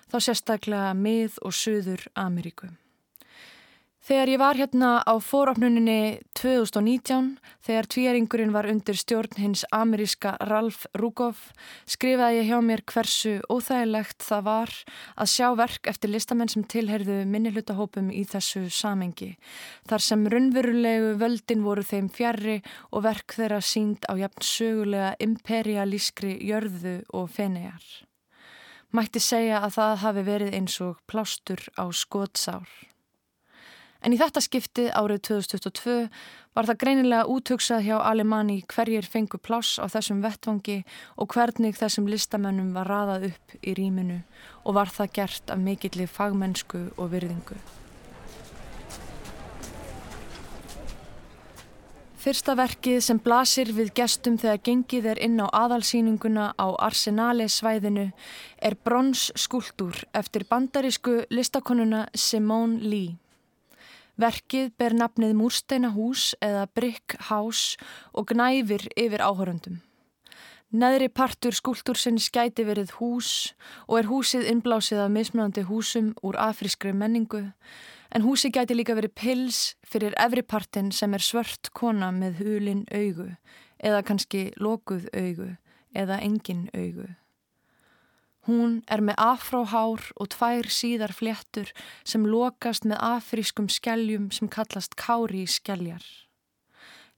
[0.09, 2.71] þá sérstaklega mið og söður Ameríku.
[4.05, 10.83] Þegar ég var hérna á fórofnuninni 2019, þegar tvíaringurinn var undir stjórn hins ameríska Ralf
[10.93, 11.39] Rugov,
[11.89, 14.75] skrifaði ég hjá mér hversu óþægilegt það var
[15.17, 19.31] að sjá verk eftir listamenn sem tilherðu minnihlutahópum í þessu samengi.
[19.89, 26.37] Þar sem raunverulegu völdin voru þeim fjarrri og verk þeirra sínd á jafn sögulega imperialískri
[26.45, 27.81] jörðu og fenejar.
[28.93, 32.69] Mætti segja að það hafi verið eins og plástur á skótsár.
[34.05, 35.93] En í þetta skipti árið 2022
[36.53, 40.83] var það greinilega útöksað hjá Alemanni hverjir fengu pláss á þessum vettvangi
[41.17, 44.19] og hvernig þessum listamennum var raðað upp í rýminu
[44.61, 47.57] og var það gert af mikillir fagmennsku og virðingu.
[52.21, 58.11] Fyrsta verkið sem blasir við gestum þegar gengið er inn á aðalsýninguna á Arsenale svæðinu
[58.61, 63.24] er bronsskúltúr eftir bandarísku listakonuna Simone Lee.
[64.15, 67.75] Verkið ber nafnið Múrsteinahús eða Brick House
[68.13, 69.81] og gnæfir yfir áhöröndum.
[70.75, 73.53] Neðri partur skúltúrsinn skæti verið hús
[73.87, 77.43] og er húsið innblásið af mismunandi húsum úr afrískri menningu
[78.11, 82.83] en húsi gæti líka verið pils fyrir efri partin sem er svört kona með hulin
[82.91, 83.29] augu
[83.83, 85.51] eða kannski lokuð augu
[85.95, 87.07] eða engin augu.
[88.45, 91.71] Hún er með afróhár og tvær síðar fléttur
[92.05, 96.05] sem lokast með afrískum skelljum sem kallast kári skelljar.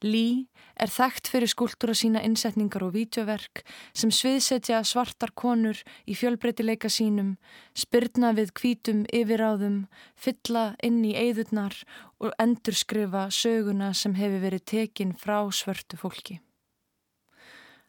[0.06, 0.46] Lý
[0.78, 3.64] er þekkt fyrir skúltúra sína innsetningar og vítjöverk
[3.98, 7.36] sem sviðsetja svartar konur í fjölbreytileika sínum,
[7.74, 11.82] spyrna við kvítum yfiráðum, fylla inn í eigðurnar
[12.22, 16.38] og endurskrifa söguna sem hefur verið tekin frá svörtu fólki.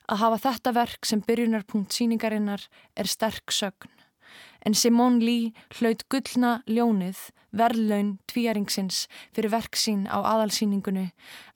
[0.09, 2.65] Að hafa þetta verk sem byrjunarpunkt síningarinnar
[2.97, 3.91] er sterk sögn.
[4.65, 7.21] En Simone Lee hlaut gullna ljónið,
[7.57, 11.07] verðlaun tvíjaringsins fyrir verk sín á aðalsýningunni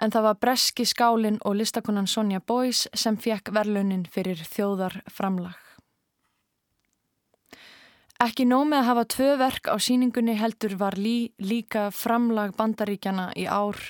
[0.00, 5.62] en það var Breski skálin og listakonan Sonja Boys sem fekk verðlaunin fyrir þjóðar framlag.
[8.22, 13.48] Ekki nómið að hafa tvö verk á síningunni heldur var lí, líka framlag bandaríkjana í
[13.50, 13.80] ár,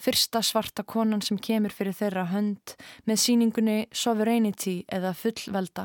[0.00, 2.72] fyrsta svarta konan sem kemur fyrir þeirra hönd
[3.04, 5.84] með síningunni Sovereignty eða fullvelda,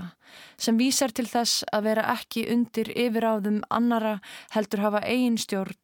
[0.56, 4.22] sem vísar til þess að vera ekki undir yfiráðum annara
[4.56, 5.76] heldur hafa eigin stjórn,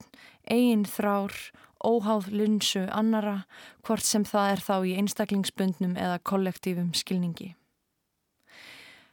[0.47, 1.35] eigin þrár,
[1.83, 3.41] óháð lunsu annara,
[3.83, 7.51] hvort sem það er þá í einstaklingsbundnum eða kollektífum skilningi.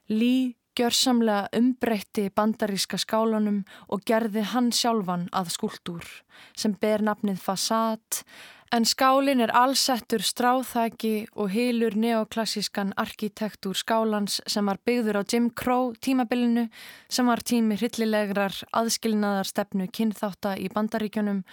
[0.06, 6.06] Lí gjörsamlega umbreytti bandaríska skálanum og gerði hann sjálfan að skúltúr
[6.56, 8.22] sem ber nafnið Fassad
[8.72, 15.50] en skálin er allsettur stráþæki og hilur neoklassískan arkitektúr skálans sem var byggður á Jim
[15.50, 16.68] Crow tímabilinu
[17.10, 21.44] sem var tími hryllilegrar aðskilnaðar stefnu kynþáta í bandaríkjunum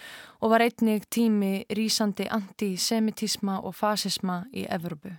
[0.42, 5.18] og var einnig tími rýsandi antisemitisma og fasisma í Evropu.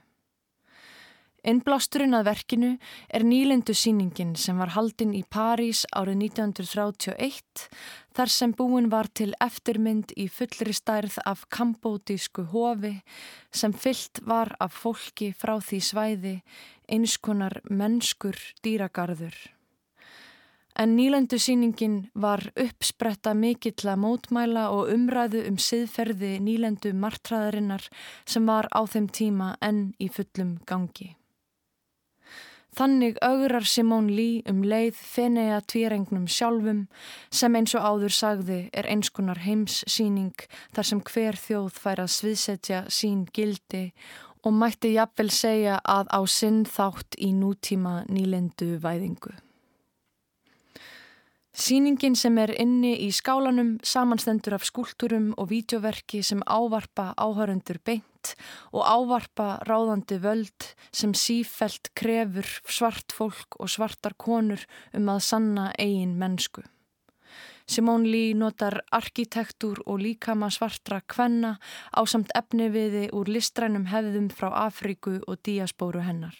[1.46, 2.70] Innblásturinn að verkinu
[3.14, 7.68] er nýlendu síningin sem var haldinn í París árið 1931
[8.18, 12.96] þar sem búin var til eftirmynd í fullri stærð af kambótísku hofi
[13.54, 16.34] sem fyllt var af fólki frá því svæði
[16.90, 19.36] einskonar mennskur dýragarður.
[20.78, 27.86] En nýlendu síningin var uppspretta mikill að mótmæla og umræðu um siðferði nýlendu martraðarinnar
[28.26, 31.17] sem var á þeim tíma enn í fullum gangi.
[32.76, 36.84] Þannig augrar Simón Lý um leið fenea tvírengnum sjálfum
[37.32, 42.84] sem eins og áður sagði er einskonar heimssýning þar sem hver þjóð fær að sviðsetja
[42.92, 43.88] sín gildi
[44.44, 49.34] og mætti jafnvel segja að á sinn þátt í nútíma nýlendu væðingu.
[51.58, 58.17] Sýningin sem er inni í skálanum samanstendur af skúlturum og vídeoverki sem ávarpa áhörundur beint
[58.72, 64.64] og ávarpa ráðandi völd sem sífelt krefur svart fólk og svartar konur
[64.96, 66.64] um að sanna eigin mennsku.
[67.68, 71.58] Simón Lý notar arkitektúr og líkama svartra kvenna
[71.92, 76.32] á samt efniviði úr listrænum hefðum frá Afríku og díaspóru hennar.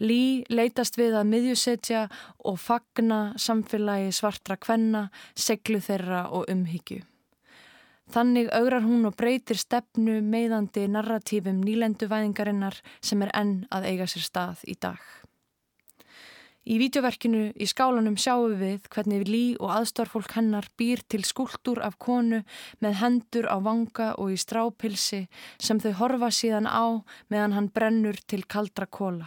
[0.00, 2.06] Lí leitast við að miðjusetja
[2.48, 7.04] og fagna samfélagi svartra kvenna, seglu þeirra og umhyggju.
[8.10, 14.26] Þannig augrar hún og breytir stefnu meðandi narratífum nýlenduvæðingarinnar sem er enn að eiga sér
[14.26, 14.98] stað í dag.
[16.62, 21.96] Í vídeoverkinu í skálanum sjáum við hvernig Lí og aðstórfólk hennar býr til skúltur af
[21.98, 22.44] konu
[22.78, 25.24] með hendur á vanga og í strápilsi
[25.58, 27.02] sem þau horfa síðan á
[27.34, 29.26] meðan hann brennur til kaldra kóla.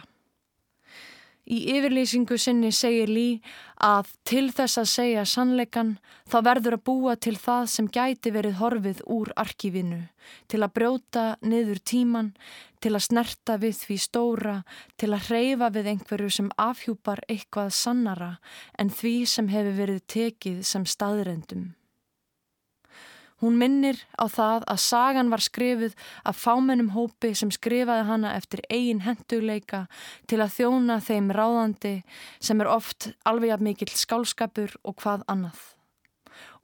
[1.46, 3.40] Í yfirlýsingu sinni segir Lý
[3.86, 5.92] að til þess að segja sannleikan
[6.26, 10.00] þá verður að búa til það sem gæti verið horfið úr arkífinu,
[10.50, 12.32] til að brjóta niður tíman,
[12.82, 14.56] til að snerta við því stóra,
[14.98, 18.32] til að hreyfa við einhverju sem afhjúpar eitthvað sannara
[18.74, 21.76] en því sem hefur verið tekið sem staðrendum.
[23.42, 28.64] Hún minnir á það að sagan var skrifuð af fámennum hópi sem skrifaði hana eftir
[28.70, 29.84] eigin hendugleika
[30.26, 31.96] til að þjóna þeim ráðandi
[32.40, 35.75] sem er oft alveg að mikill skálskapur og hvað annað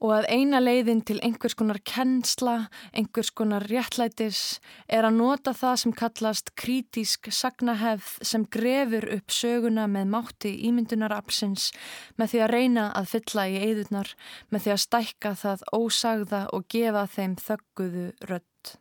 [0.03, 5.75] og að eina leiðin til einhvers konar kennsla, einhvers konar réttlætis er að nota það
[5.83, 11.71] sem kallast kritísk sagnahefð sem grefur upp söguna með mátti ímyndunarapsins
[12.19, 14.15] með því að reyna að fylla í eðurnar,
[14.51, 18.75] með því að stækka það ósagða og gefa þeim þögguðu rött.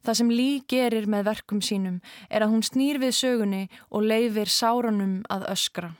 [0.00, 1.98] Það sem Lý gerir með verkum sínum
[2.30, 5.92] er að hún snýr við sögunni og leifir sáranum að öskra.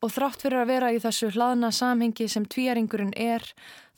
[0.00, 3.44] Og þrátt fyrir að vera í þessu hlaðna samhengi sem tvíaringurinn er,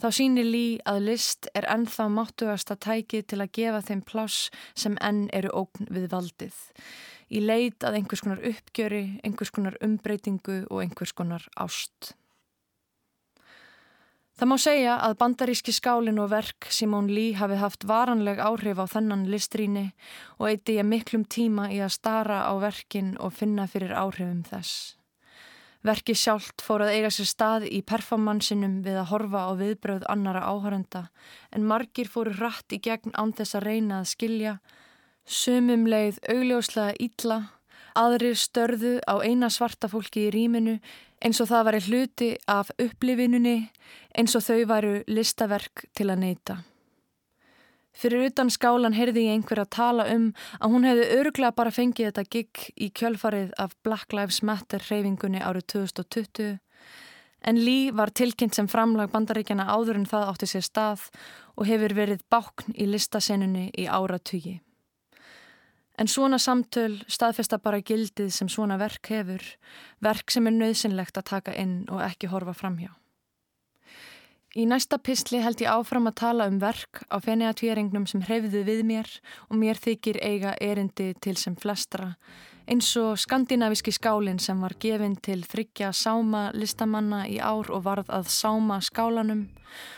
[0.03, 4.97] þá sínir Lí að list er ennþá máttugasta tækið til að gefa þeim pláss sem
[4.99, 6.57] enn eru ógn við valdið.
[7.31, 12.17] Í leit að einhvers konar uppgjöri, einhvers konar umbreytingu og einhvers konar ást.
[14.43, 18.91] Það má segja að bandaríski skálin og verk Simón Lí hafi haft varanleg áhrif á
[18.91, 19.85] þennan listrýni
[20.41, 24.97] og eitti ég miklum tíma í að stara á verkin og finna fyrir áhrifum þess.
[25.83, 30.45] Verki sjálft fór að eiga sér stað í performansinum við að horfa á viðbröð annara
[30.47, 31.09] áhörenda
[31.51, 34.55] en margir fóru hratt í gegn án þess að reyna að skilja,
[35.27, 37.39] sumum leið augljóslega ítla,
[37.99, 40.79] aðrir störðu á eina svarta fólki í rýminu
[41.23, 43.57] eins og það væri hluti af upplifinunni
[44.15, 46.63] eins og þau væru listaverk til að neyta.
[47.93, 52.09] Fyrir utan skálan heyrði ég einhver að tala um að hún hefði öruglega bara fengið
[52.09, 56.59] þetta gig í kjölfarið af Black Lives Matter hreyfingunni árið 2020
[57.43, 61.07] en Lee var tilkynnt sem framlag bandaríkjana áður en það átti sér stað
[61.57, 64.61] og hefur verið bákn í listasennunni í áratugi.
[66.01, 69.45] En svona samtöl staðfesta bara gildið sem svona verk hefur,
[70.01, 72.95] verk sem er nöðsynlegt að taka inn og ekki horfa framhjá.
[74.53, 78.83] Í næsta písli held ég áfram að tala um verk á fenniatvíringnum sem hreyfðu við
[78.85, 79.09] mér
[79.49, 82.13] og mér þykir eiga erindi til sem flestra
[82.71, 88.13] eins og skandinaviski skálinn sem var gefinn til þryggja sáma listamanna í ár og varð
[88.13, 89.49] að sáma skálanum.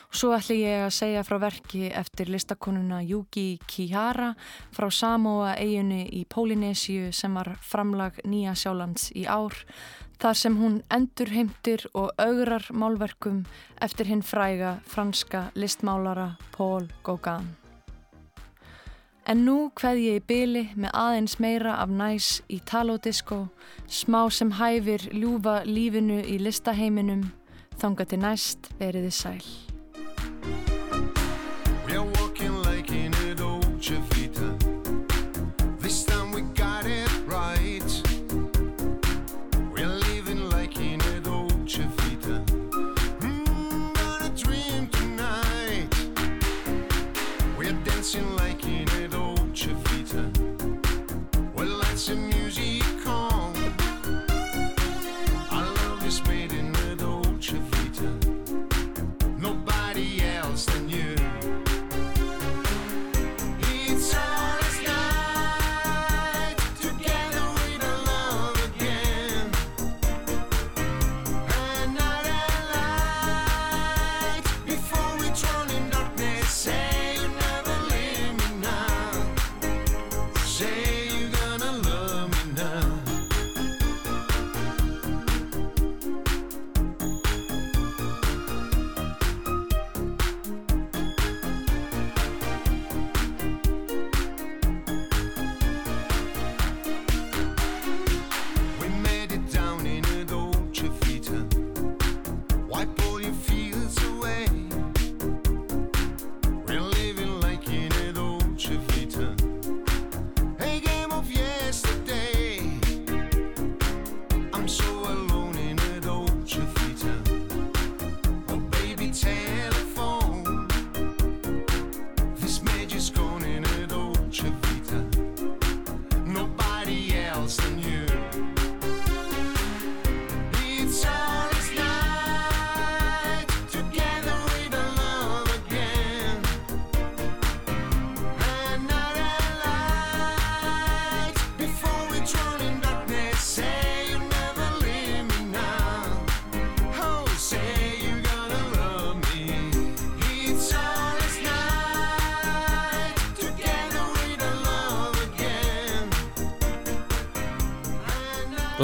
[0.08, 4.32] Og svo ætli ég að segja frá verki eftir listakonuna Yuki Kihara
[4.72, 9.56] frá Samoa eiginu í Pólinésiu sem var framlag Nýja Sjálands í ár
[10.22, 13.44] þar sem hún endur heimtir og augrar málverkum
[13.82, 17.52] eftir hinn fræga franska listmálara Paul Gauguin.
[19.26, 23.46] En nú hveð ég í byli með aðeins meira af næs í talodisko,
[23.88, 27.30] smá sem hæfir ljúfa lífinu í listaheiminum,
[27.80, 29.73] þanga til næst veriði sæl.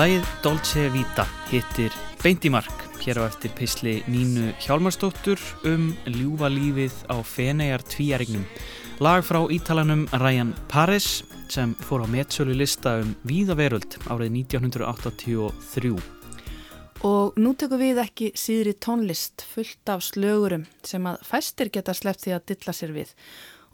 [0.00, 1.92] Lægið Dolce Vita hittir
[2.22, 8.46] Beintimark hér á eftir pisli Nínu Hjálmarsdóttur um ljúfa lífið á Fenegar tvíærignum.
[9.04, 11.20] Lag frá ítalanum Ryan Paris
[11.52, 15.92] sem fór á metsölu lista um Víðaveröld árið 1983.
[17.04, 22.24] Og nú tekum við ekki síðri tónlist fullt af slögurum sem að fæstir geta sleppt
[22.24, 23.12] því að dilla sér við.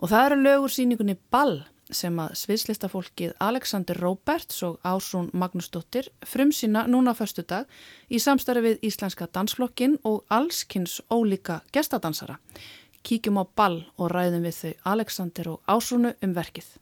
[0.03, 1.61] Og það eru lögur síningunni Ball
[1.91, 7.71] sem að sviðslistafólkið Alexander Roberts og Ásrún Magnúsdóttir frumsýna núna fyrstu dag
[8.09, 12.41] í samstarfi við Íslenska dansflokkin og allskynns ólíka gestadansara.
[13.07, 16.75] Kíkjum á ball og ræðum við þau Alexander og Ásrúnu um verkið.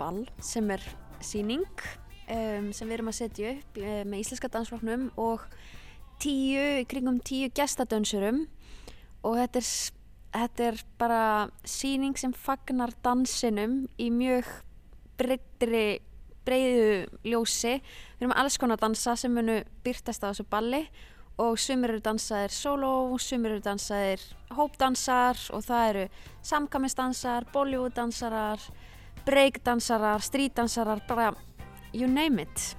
[0.00, 0.84] Ball sem er
[1.20, 1.66] síning
[2.30, 5.44] um, sem við erum að setja upp uh, með Íslenska dansfloknum og
[6.20, 8.44] tíu, kringum tíu gestadönsurum
[9.24, 9.70] og þetta er,
[10.36, 11.24] þetta er bara
[11.68, 14.48] síning sem fagnar dansinum í mjög
[15.20, 16.00] breyttri
[16.46, 17.78] breyðu ljósi.
[18.18, 20.84] Við erum alls konar dansa sem munu byrtast á þessu balli
[21.40, 24.22] og sumir eru dansaðir solo, sumir eru dansaðir
[24.56, 26.06] hópdansar og það eru
[26.44, 28.64] samkamisdansar, bollywooddansarar,
[29.26, 31.34] breakdansarar, streetdansarar, bara
[31.92, 32.76] you name it.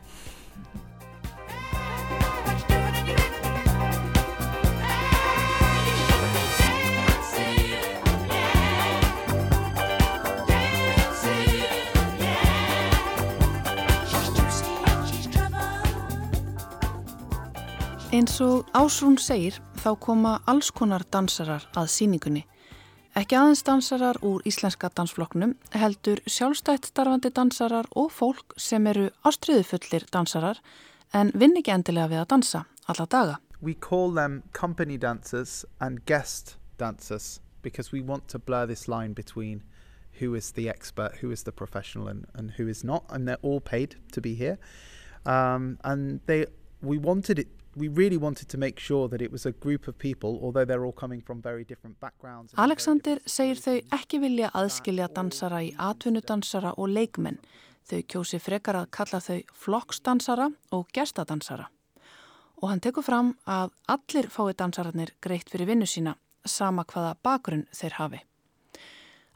[18.11, 22.41] Eins og Ásrún segir þá koma alls konar dansarar að síningunni.
[23.11, 30.05] Ekki aðeins dansarar úr íslenska dansflokknum heldur sjálfstætt starfandi dansarar og fólk sem eru ástriðufullir
[30.15, 30.61] dansarar
[31.11, 33.35] en vinn ekki endilega við að dansa alla daga.
[33.59, 39.11] We call them company dancers and guest dancers because we want to blur this line
[39.11, 39.61] between
[40.21, 43.43] who is the expert, who is the professional and, and who is not and they're
[43.43, 44.57] all paid to be here.
[45.25, 46.45] Um, and they
[46.81, 49.97] we wanted it we really wanted to make sure that it was a group of
[49.97, 52.53] people, although they're all coming from very different backgrounds.
[52.57, 57.39] Alexander segir þau ekki vilja aðskilja dansara í atvinnudansara og leikmenn.
[57.87, 61.69] Þau kjósi frekar að kalla þau flokksdansara og gestadansara.
[62.61, 66.15] Og hann tekur fram að allir fái dansararnir greitt fyrir vinnu sína,
[66.45, 68.19] sama hvaða bakgrunn þeir hafi.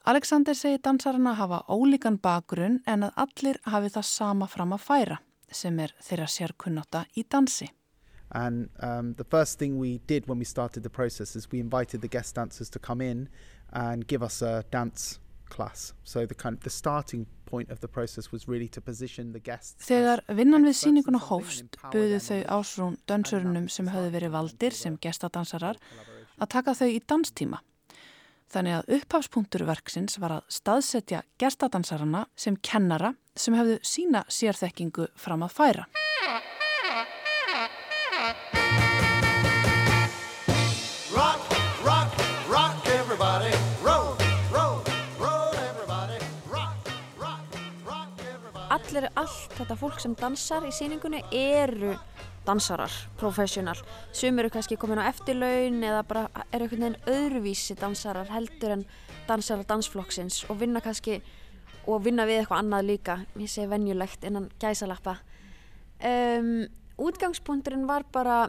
[0.06, 5.18] Alexander segir dansarana hafa ólíkan bakgrunn en að allir hafi það sama fram að færa,
[5.50, 7.72] sem er þeirra sérkunnáta í dansi.
[8.32, 12.02] And um, the first thing we did when we started the process is we invited
[12.02, 13.30] the guest dancers to come in
[13.72, 15.20] and give us a dance
[15.50, 15.94] class.
[16.04, 19.40] So the kind of the starting point of the process was really to position the
[19.40, 19.86] guests.
[19.86, 25.80] Þegar vinnan við síninguna hófst buðu þau ásrún dansörunum sem höfðu verið valdir sem gestadansarar
[26.40, 27.62] að taka þau í danstíma.
[28.52, 35.46] Þannig að upphafspunktur verksins var að staðsetja gestadansarana sem kennara sem höfðu sína sérþekkingu fram
[35.46, 35.88] að færa.
[48.96, 51.98] Allir, allt þetta fólk sem dansar í síningunni eru
[52.48, 53.76] dansarar, professional.
[54.16, 56.22] Sum eru kannski komin á eftirlaun eða bara
[56.56, 58.86] eru einhvern veginn öðruvísi dansarar heldur en
[59.28, 61.18] dansarar dansflokksins og vinna kannski
[61.92, 65.18] og vinna við eitthvað annað líka, ég segi venjulegt innan gæsalappa.
[66.00, 66.64] Um,
[66.96, 68.46] útgangspunkturinn var bara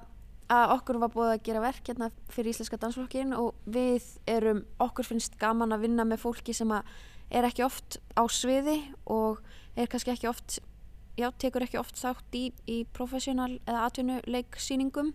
[0.47, 5.11] að okkur var búið að gera verk hérna fyrir Íslenska dansflokkin og við erum, okkur
[5.11, 6.87] finnst gaman að vinna með fólki sem að
[7.35, 8.79] er ekki oft á sviði
[9.11, 9.43] og
[9.77, 10.59] er kannski ekki oft,
[11.19, 15.13] já, tekur ekki oft þátt í, í professional eða atvinnuleiksýningum.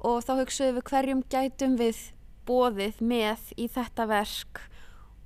[0.00, 2.04] Og þá hugsaðum við hverjum gætum við
[2.48, 4.62] bóðið með í þetta verk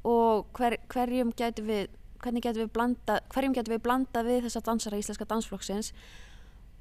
[0.04, 4.64] og hver, hverjum gætum við, hvernig gætum við blanda, hverjum gætum við blanda við þessa
[4.66, 5.92] dansara Íslenska dansflokksins.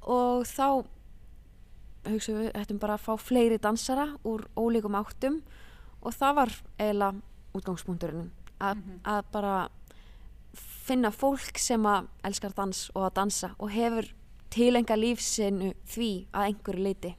[0.04, 0.84] Og þá
[2.10, 5.40] hugsaðum við ættum bara að fá fleiri dansara úr ólíkum áttum.
[6.04, 7.22] Og það var eiginlega
[7.54, 8.28] útgangspunkturinn
[8.64, 9.54] að, að bara
[10.84, 14.10] finna fólk sem að elskar dans og að dansa og hefur
[14.52, 17.14] tilenga lífsinu því að einhverju leiti.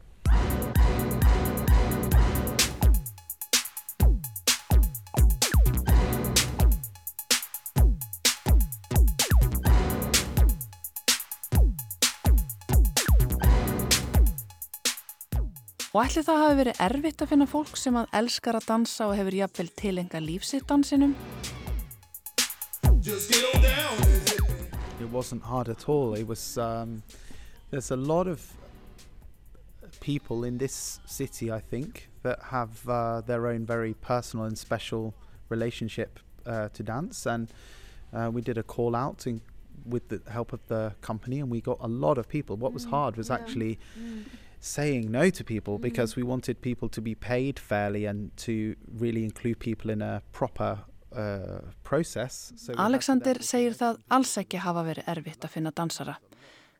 [15.96, 19.16] Og ætli það hafi verið erfitt að finna fólk sem að elskar að dansa og
[19.16, 21.16] hefur jafnvel tilenga lífsitt dansinum?
[25.00, 26.16] It wasn't hard at all.
[26.16, 26.58] It was.
[26.58, 27.04] Um,
[27.70, 28.52] there's a lot of
[30.00, 35.14] people in this city, I think, that have uh, their own very personal and special
[35.50, 37.50] relationship uh, to dance, and
[38.12, 39.42] uh, we did a call out in,
[39.86, 42.56] with the help of the company, and we got a lot of people.
[42.56, 43.36] What was hard was yeah.
[43.36, 43.78] actually
[44.60, 49.24] saying no to people because we wanted people to be paid fairly and to really
[49.24, 50.80] include people in a proper
[51.16, 56.18] uh, Alexander segir það alls ekki hafa verið erfitt að finna dansara.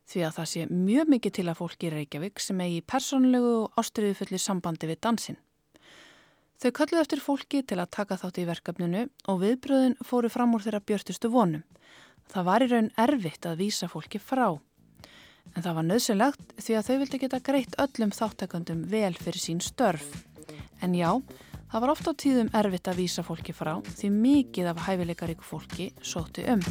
[0.06, 3.80] Því að það sé mjög mikið til að fólki í Reykjavík sem eigi persónlegu og
[3.80, 5.38] ástriðufulli sambandi við dansin.
[6.62, 10.62] Þau kölluðu eftir fólki til að taka þátt í verkefninu og viðbröðin fóru fram úr
[10.64, 11.66] þeirra björtustu vonum.
[12.32, 14.56] Það var í raun erfitt að vísa fólki frá.
[15.54, 19.60] En það var nöðsynlegt því að þau vildi geta greitt öllum þáttakandum vel fyrir sín
[19.62, 20.08] störf.
[20.82, 24.84] En já, það var oft á tíðum erfitt að vísa fólki frá því mikið af
[24.86, 26.62] hæfileikaríku fólki sótti um.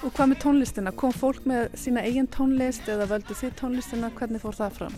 [0.00, 0.90] Og hvað með tónlistina?
[0.96, 4.10] Kom fólk með sína eigin tónlist eða völdu þið tónlistina?
[4.16, 4.96] Hvernig fór það fram?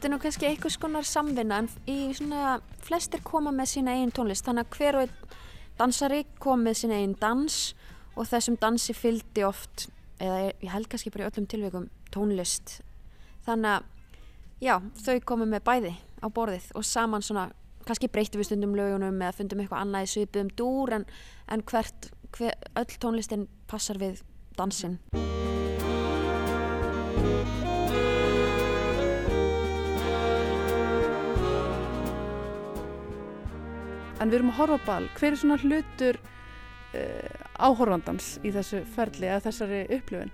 [0.00, 4.14] Þetta er nú kannski einhvers konar samvinna en í svona flestir koma með sína eigin
[4.16, 4.46] tónlist.
[4.46, 5.34] Þannig að hver og einn
[5.76, 7.56] dansari kom með sína eigin dans
[8.14, 12.78] og þessum dansi fylgdi oft eða ég held kannski bara í öllum tilveikum tónlist.
[13.44, 14.74] Þannig að já,
[15.04, 15.92] þau komu með bæði
[16.24, 17.50] á borðið og saman svona
[17.84, 21.10] kannski breytti við stundum lögunum eða fundum eitthvað annað í svipuðum dúr en,
[21.52, 24.24] en hvert, hver, öll tónlistin passar við
[24.56, 24.96] dansinn
[34.20, 35.08] En við erum að horfa á ball.
[35.16, 40.32] Hver er svona hlutur uh, áhorfandans í þessu ferli eða þessari upplifun?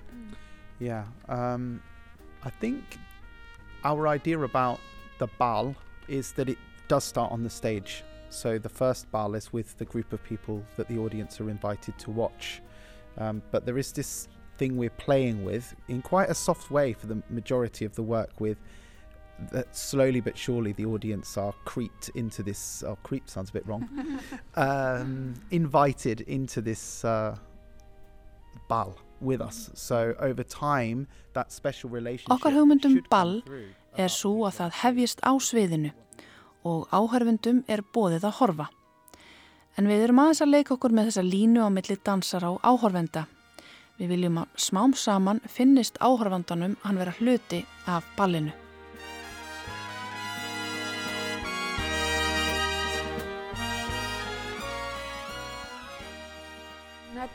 [0.83, 1.81] Yeah, um,
[2.45, 2.99] I think
[3.85, 4.81] our idea about
[5.19, 5.75] the ball
[6.09, 6.59] is that it
[6.89, 8.05] does start on the stage.
[8.29, 11.99] So the first ball is with the group of people that the audience are invited
[12.01, 12.61] to watch.
[13.19, 14.29] Um, but there is this
[14.59, 18.41] thing we're playing with in quite a soft way for the majority of the work
[18.41, 18.59] with
[19.53, 23.67] that slowly but surely the audience are creeped into this oh creep sounds a bit
[23.67, 23.87] wrong
[24.55, 27.37] um, invited into this uh,
[28.69, 29.71] ball with us.
[29.75, 33.43] So over time, that special relationship Okkar hugmynd um should come ball
[33.97, 35.93] er svo að það hefjist á sviðinu
[36.67, 38.67] og áhörfundum er bóðið að horfa.
[39.77, 43.27] En við erum aðeins að leika okkur með þessa línu á milli dansara og áhörfenda.
[43.97, 48.53] Við viljum að smám saman finnist áhörfandanum hann vera hluti af ballinu.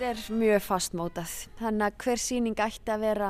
[0.02, 3.28] Þetta er mjög fastmótað, þannig að hver síning ætti að vera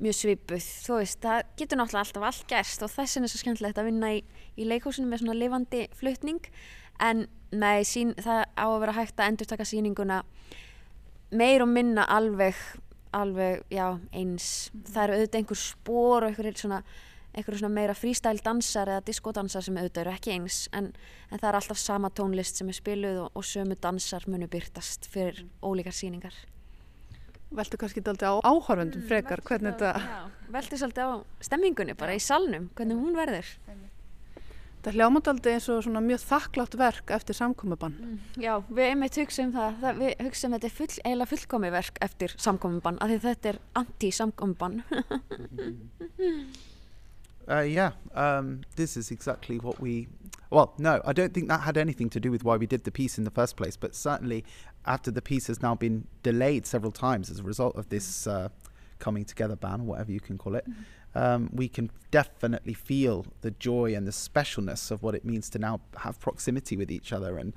[0.00, 0.68] mjög svipuð.
[0.80, 3.88] Þú veist, það getur náttúrulega alltaf allt gerst og þess vegna er svo skemmtilegt að
[3.90, 4.22] vinna í,
[4.56, 6.48] í leikhúsinu með svona lifandi flutning.
[7.04, 10.22] En nei, sín, það á að vera hægt að endurtaka síninguna
[11.36, 12.64] meir og minna alveg,
[13.20, 13.84] alveg, já,
[14.16, 14.48] eins.
[14.88, 16.80] Það eru auðvitað einhver spór og einhver svona,
[17.34, 20.58] einhver svona meira freestyle dansar eða diskodansar sem auðvitað eru ekki eins.
[20.76, 20.90] En,
[21.30, 25.08] en það er alltaf sama tónlist sem er spiluð og, og sömu dansar munu byrtast
[25.10, 26.36] fyrir ólíkar síningar.
[27.54, 30.30] Veltu kannski daldi á áhörfundum frekar hvernig þetta...
[30.54, 31.14] Velti svolítið á
[31.46, 33.50] stemmingunni bara í salnum, hvernig hún verður.
[34.84, 37.94] Það hljámat aldrei eins og svona mjög þakklátt verk eftir samkomiðbann.
[38.36, 42.36] Já, við einmitt hugsaum það, það við hugsaum þetta er full, eiginlega fullkomi verk eftir
[42.44, 44.78] samkomiðbann, af því þetta er anti-samkomiðbann.
[47.48, 50.08] Uh, yeah, um, this is exactly what we.
[50.50, 52.92] Well, no, I don't think that had anything to do with why we did the
[52.92, 54.44] piece in the first place, but certainly
[54.86, 58.48] after the piece has now been delayed several times as a result of this uh,
[58.98, 60.66] coming together ban, or whatever you can call it,
[61.14, 65.58] um, we can definitely feel the joy and the specialness of what it means to
[65.58, 67.52] now have proximity with each other and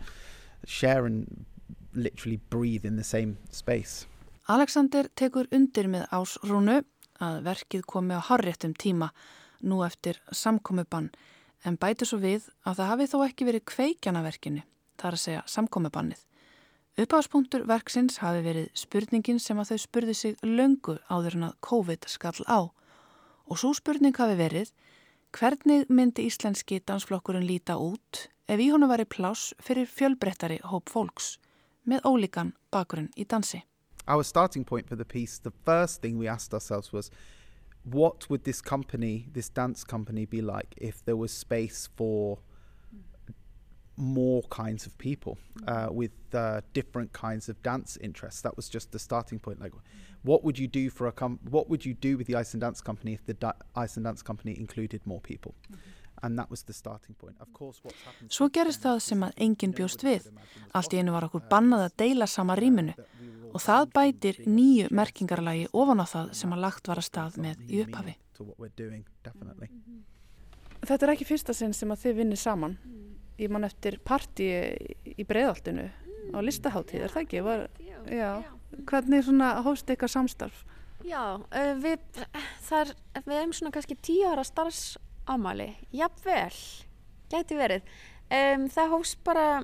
[0.66, 1.46] share and
[1.94, 4.06] literally breathe in the same space.
[4.50, 6.84] Alexander tekur undir með ásrúnu
[7.20, 9.12] að verkið komi á harréttum tíma
[9.62, 11.12] nú eftir samkomiðbann
[11.66, 14.64] en bæti svo við að það hafi þó ekki verið kveikjanaverkinu,
[15.00, 16.24] þar að segja samkomibannið.
[16.98, 22.10] Uppáðspunktur verksins hafi verið spurningin sem að þau spurði sig löngu áður en að COVID
[22.10, 22.60] skall á
[23.48, 24.74] og svo spurning hafi verið
[25.38, 31.36] hvernig myndi íslenski dansflokkurinn líta út ef í honu væri pláss fyrir fjölbrettari hóp fólks
[31.86, 33.62] með ólíkan bakgrunn í dansi.
[34.08, 37.12] our starting point for the piece, the first thing we asked ourselves was,
[37.92, 42.40] what would this company, this dance company, be like if there was space for
[43.96, 48.42] more kinds of people uh, with uh, different kinds of dance interests?
[48.42, 49.62] That was just the starting point.
[49.62, 49.72] Like,
[50.24, 52.62] what would you do for a com- what would you do with the Ice and
[52.62, 55.56] Dance Company if the da- Iceland Dance Company included more people?
[55.70, 55.80] And
[56.38, 57.36] that was the starting point.
[57.40, 60.30] Of course, what's happened Svo gerist það sem að enginn bjóst við.
[60.74, 62.96] Allt í einu var okkur bannað að deila sama rýminu
[63.54, 67.64] og það bætir nýju merkingarlagi ofan á það sem að lagt var að stað með
[67.68, 68.18] í upphafi.
[70.88, 72.78] Þetta er ekki fyrsta sinn sem að þið vinnir saman.
[73.38, 74.50] Ég man eftir partí
[75.14, 75.88] í breiðaltinu
[76.34, 77.44] á listaháttíð, er það ekki?
[77.46, 77.68] Var,
[78.10, 78.32] já.
[78.90, 80.66] Hvernig svona hóst ykkar samstarf?
[81.06, 82.02] Já, uh, við,
[82.66, 84.44] þar, við hefum svona kannski tíu ára
[85.28, 86.56] starfsámali, jafnvel,
[87.30, 87.82] gæti verið.
[88.32, 89.64] Um, það hófst bara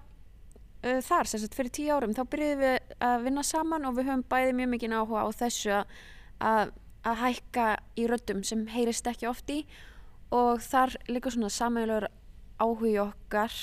[0.83, 4.09] uh, þar, sem sagt fyrir tíu árum, þá byrjuðum við að vinna saman og við
[4.09, 5.93] höfum bæði mjög mikið áhuga á þessu að,
[6.39, 9.63] að, að hækka í röddum sem heyrist ekki oft í.
[10.33, 12.09] Og þar líka svona sammeilur
[12.59, 13.53] áhugi okkar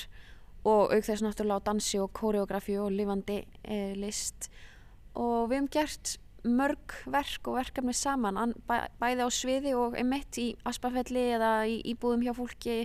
[0.64, 4.50] og auk þess náttúrulega á dansi og koreografi og lifandi eh, list.
[5.16, 9.96] Og við hefum gert mörg verk og verkefni saman an, bæ, bæði á sviði og
[10.00, 12.76] einmitt í aspafelli eða í íbúðum hjá fólki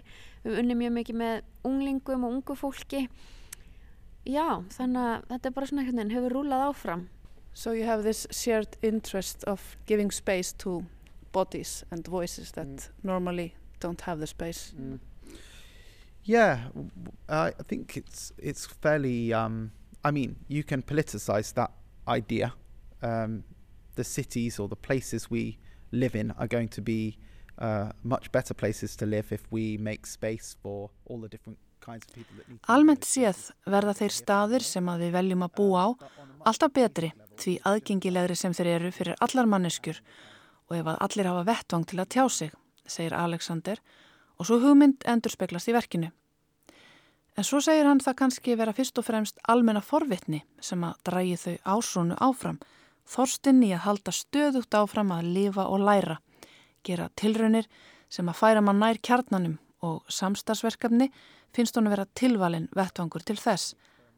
[0.44, 3.06] við unnið mjög mikið með unglingum og ungu fólki
[4.26, 4.48] já,
[4.78, 7.06] þannig að þetta er bara svona einhvern veginn hefur rúlað áfram
[7.56, 10.84] So you have this shared interest of giving space to
[11.32, 14.74] bodies and voices that normally don't have the space.
[16.24, 16.90] Yeah, w-
[17.30, 19.32] I I think it's it's fairly.
[19.34, 19.72] Um,
[20.04, 21.72] I mean, you can politicize that
[22.08, 22.52] idea.
[23.06, 23.44] Um,
[23.96, 25.58] the cities or the places we
[25.92, 27.18] live in are going to be
[27.58, 32.06] uh, much better places to live if we make space for all the different kinds
[32.08, 32.60] of people that need.
[32.62, 35.90] to live Almennt séð verða þeir staðir sem að við veljum að búa á
[36.50, 40.02] alltaf betri því aðgengilegri sem þeir eru fyrir allar manneskjur
[40.68, 42.54] og ef að allir hafa vettvang til að tjá sig,
[42.88, 43.82] segir Alexander
[44.38, 46.12] og svo hugmynd endur speglast í verkinu.
[47.36, 51.38] En svo segir hann það kannski vera fyrst og fremst almenna forvitni sem að drægi
[51.42, 52.60] þau ásónu áfram,
[53.10, 56.20] þorstinn í að halda stöðugt áfram að lifa og læra,
[56.86, 57.68] gera tilraunir
[58.10, 61.10] sem að færa mann nær kjarnanum og samstagsverkefni
[61.56, 63.76] finnst hún að vera tilvalin vettvangur til þess,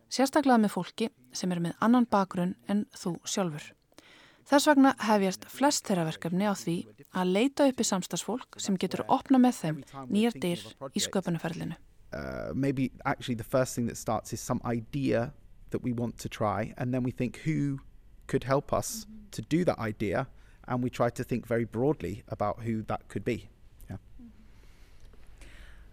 [0.10, 3.74] sérstaklega með fólki sem er með annan bakgrunn en þú sjálfur.
[4.48, 6.78] Þess vegna hefjast flest þeirra verkefni á því
[7.20, 10.64] að leita upp í samstagsfólk sem getur opna með þeim nýjar dyr
[10.96, 11.76] í sköpunarferlinu.
[12.14, 15.34] uh, maybe actually the first thing that starts is some idea
[15.72, 17.80] that we want to try, and then we think who
[18.28, 20.28] could help us to do that idea,
[20.68, 23.50] and we try to think very broadly about who that could be.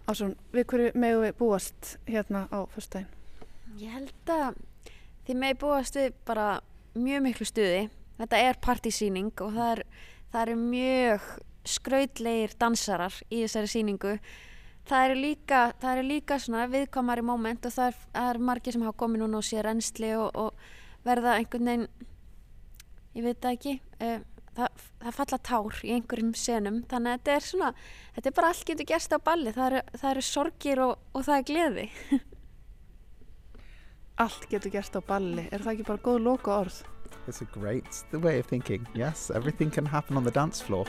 [0.05, 3.07] Ásson, við hverju megu við búast hérna á fyrstæðin?
[3.80, 4.59] Ég held að
[5.24, 6.49] þið megi búast við bara
[6.93, 7.87] mjög miklu stuði.
[8.18, 9.80] Þetta er partysýning og það er,
[10.35, 11.30] það eru mjög
[11.74, 14.12] skrautlegir dansarar í þessari sýningu.
[14.85, 18.85] Það eru líka, það eru líka svona viðkomari moment og það er, er margir sem
[18.85, 21.89] hafa komið núna og sé reynsli og, og verða einhvern veginn,
[23.15, 24.21] ég veit það ekki, uh,
[24.59, 26.81] það, það falla tár í einhverjum senum.
[26.91, 27.73] Þannig að þetta er svona,
[28.17, 29.55] þetta er bara allt getur gerst á balli.
[29.55, 31.87] Það eru, það eru sorgir og, og það er gleði.
[34.23, 36.77] Allt getur gerst á balli, er það ekki bara góð loka orð?
[37.27, 38.87] It's a great the way of thinking.
[38.95, 40.87] Yes, everything can happen on the dance floor.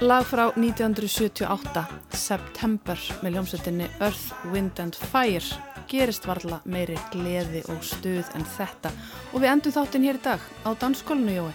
[0.00, 1.80] Lag frá 1978,
[2.14, 5.42] September með ljómsveitinni Earth, Wind and Fire
[5.90, 8.92] gerist varla meiri gleði og stuð en þetta
[9.32, 11.50] og við endum þáttinn hér í dag á danskólinu Jói.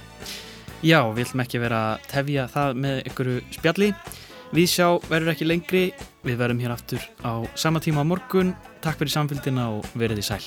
[0.83, 3.89] Já, við ætlum ekki vera að tefja það með einhverju spjalli.
[4.53, 5.85] Við sjá verður ekki lengri,
[6.27, 8.51] við verðum hér aftur á sama tíma á morgun.
[8.83, 10.43] Takk fyrir samfélgina og verið í sæl.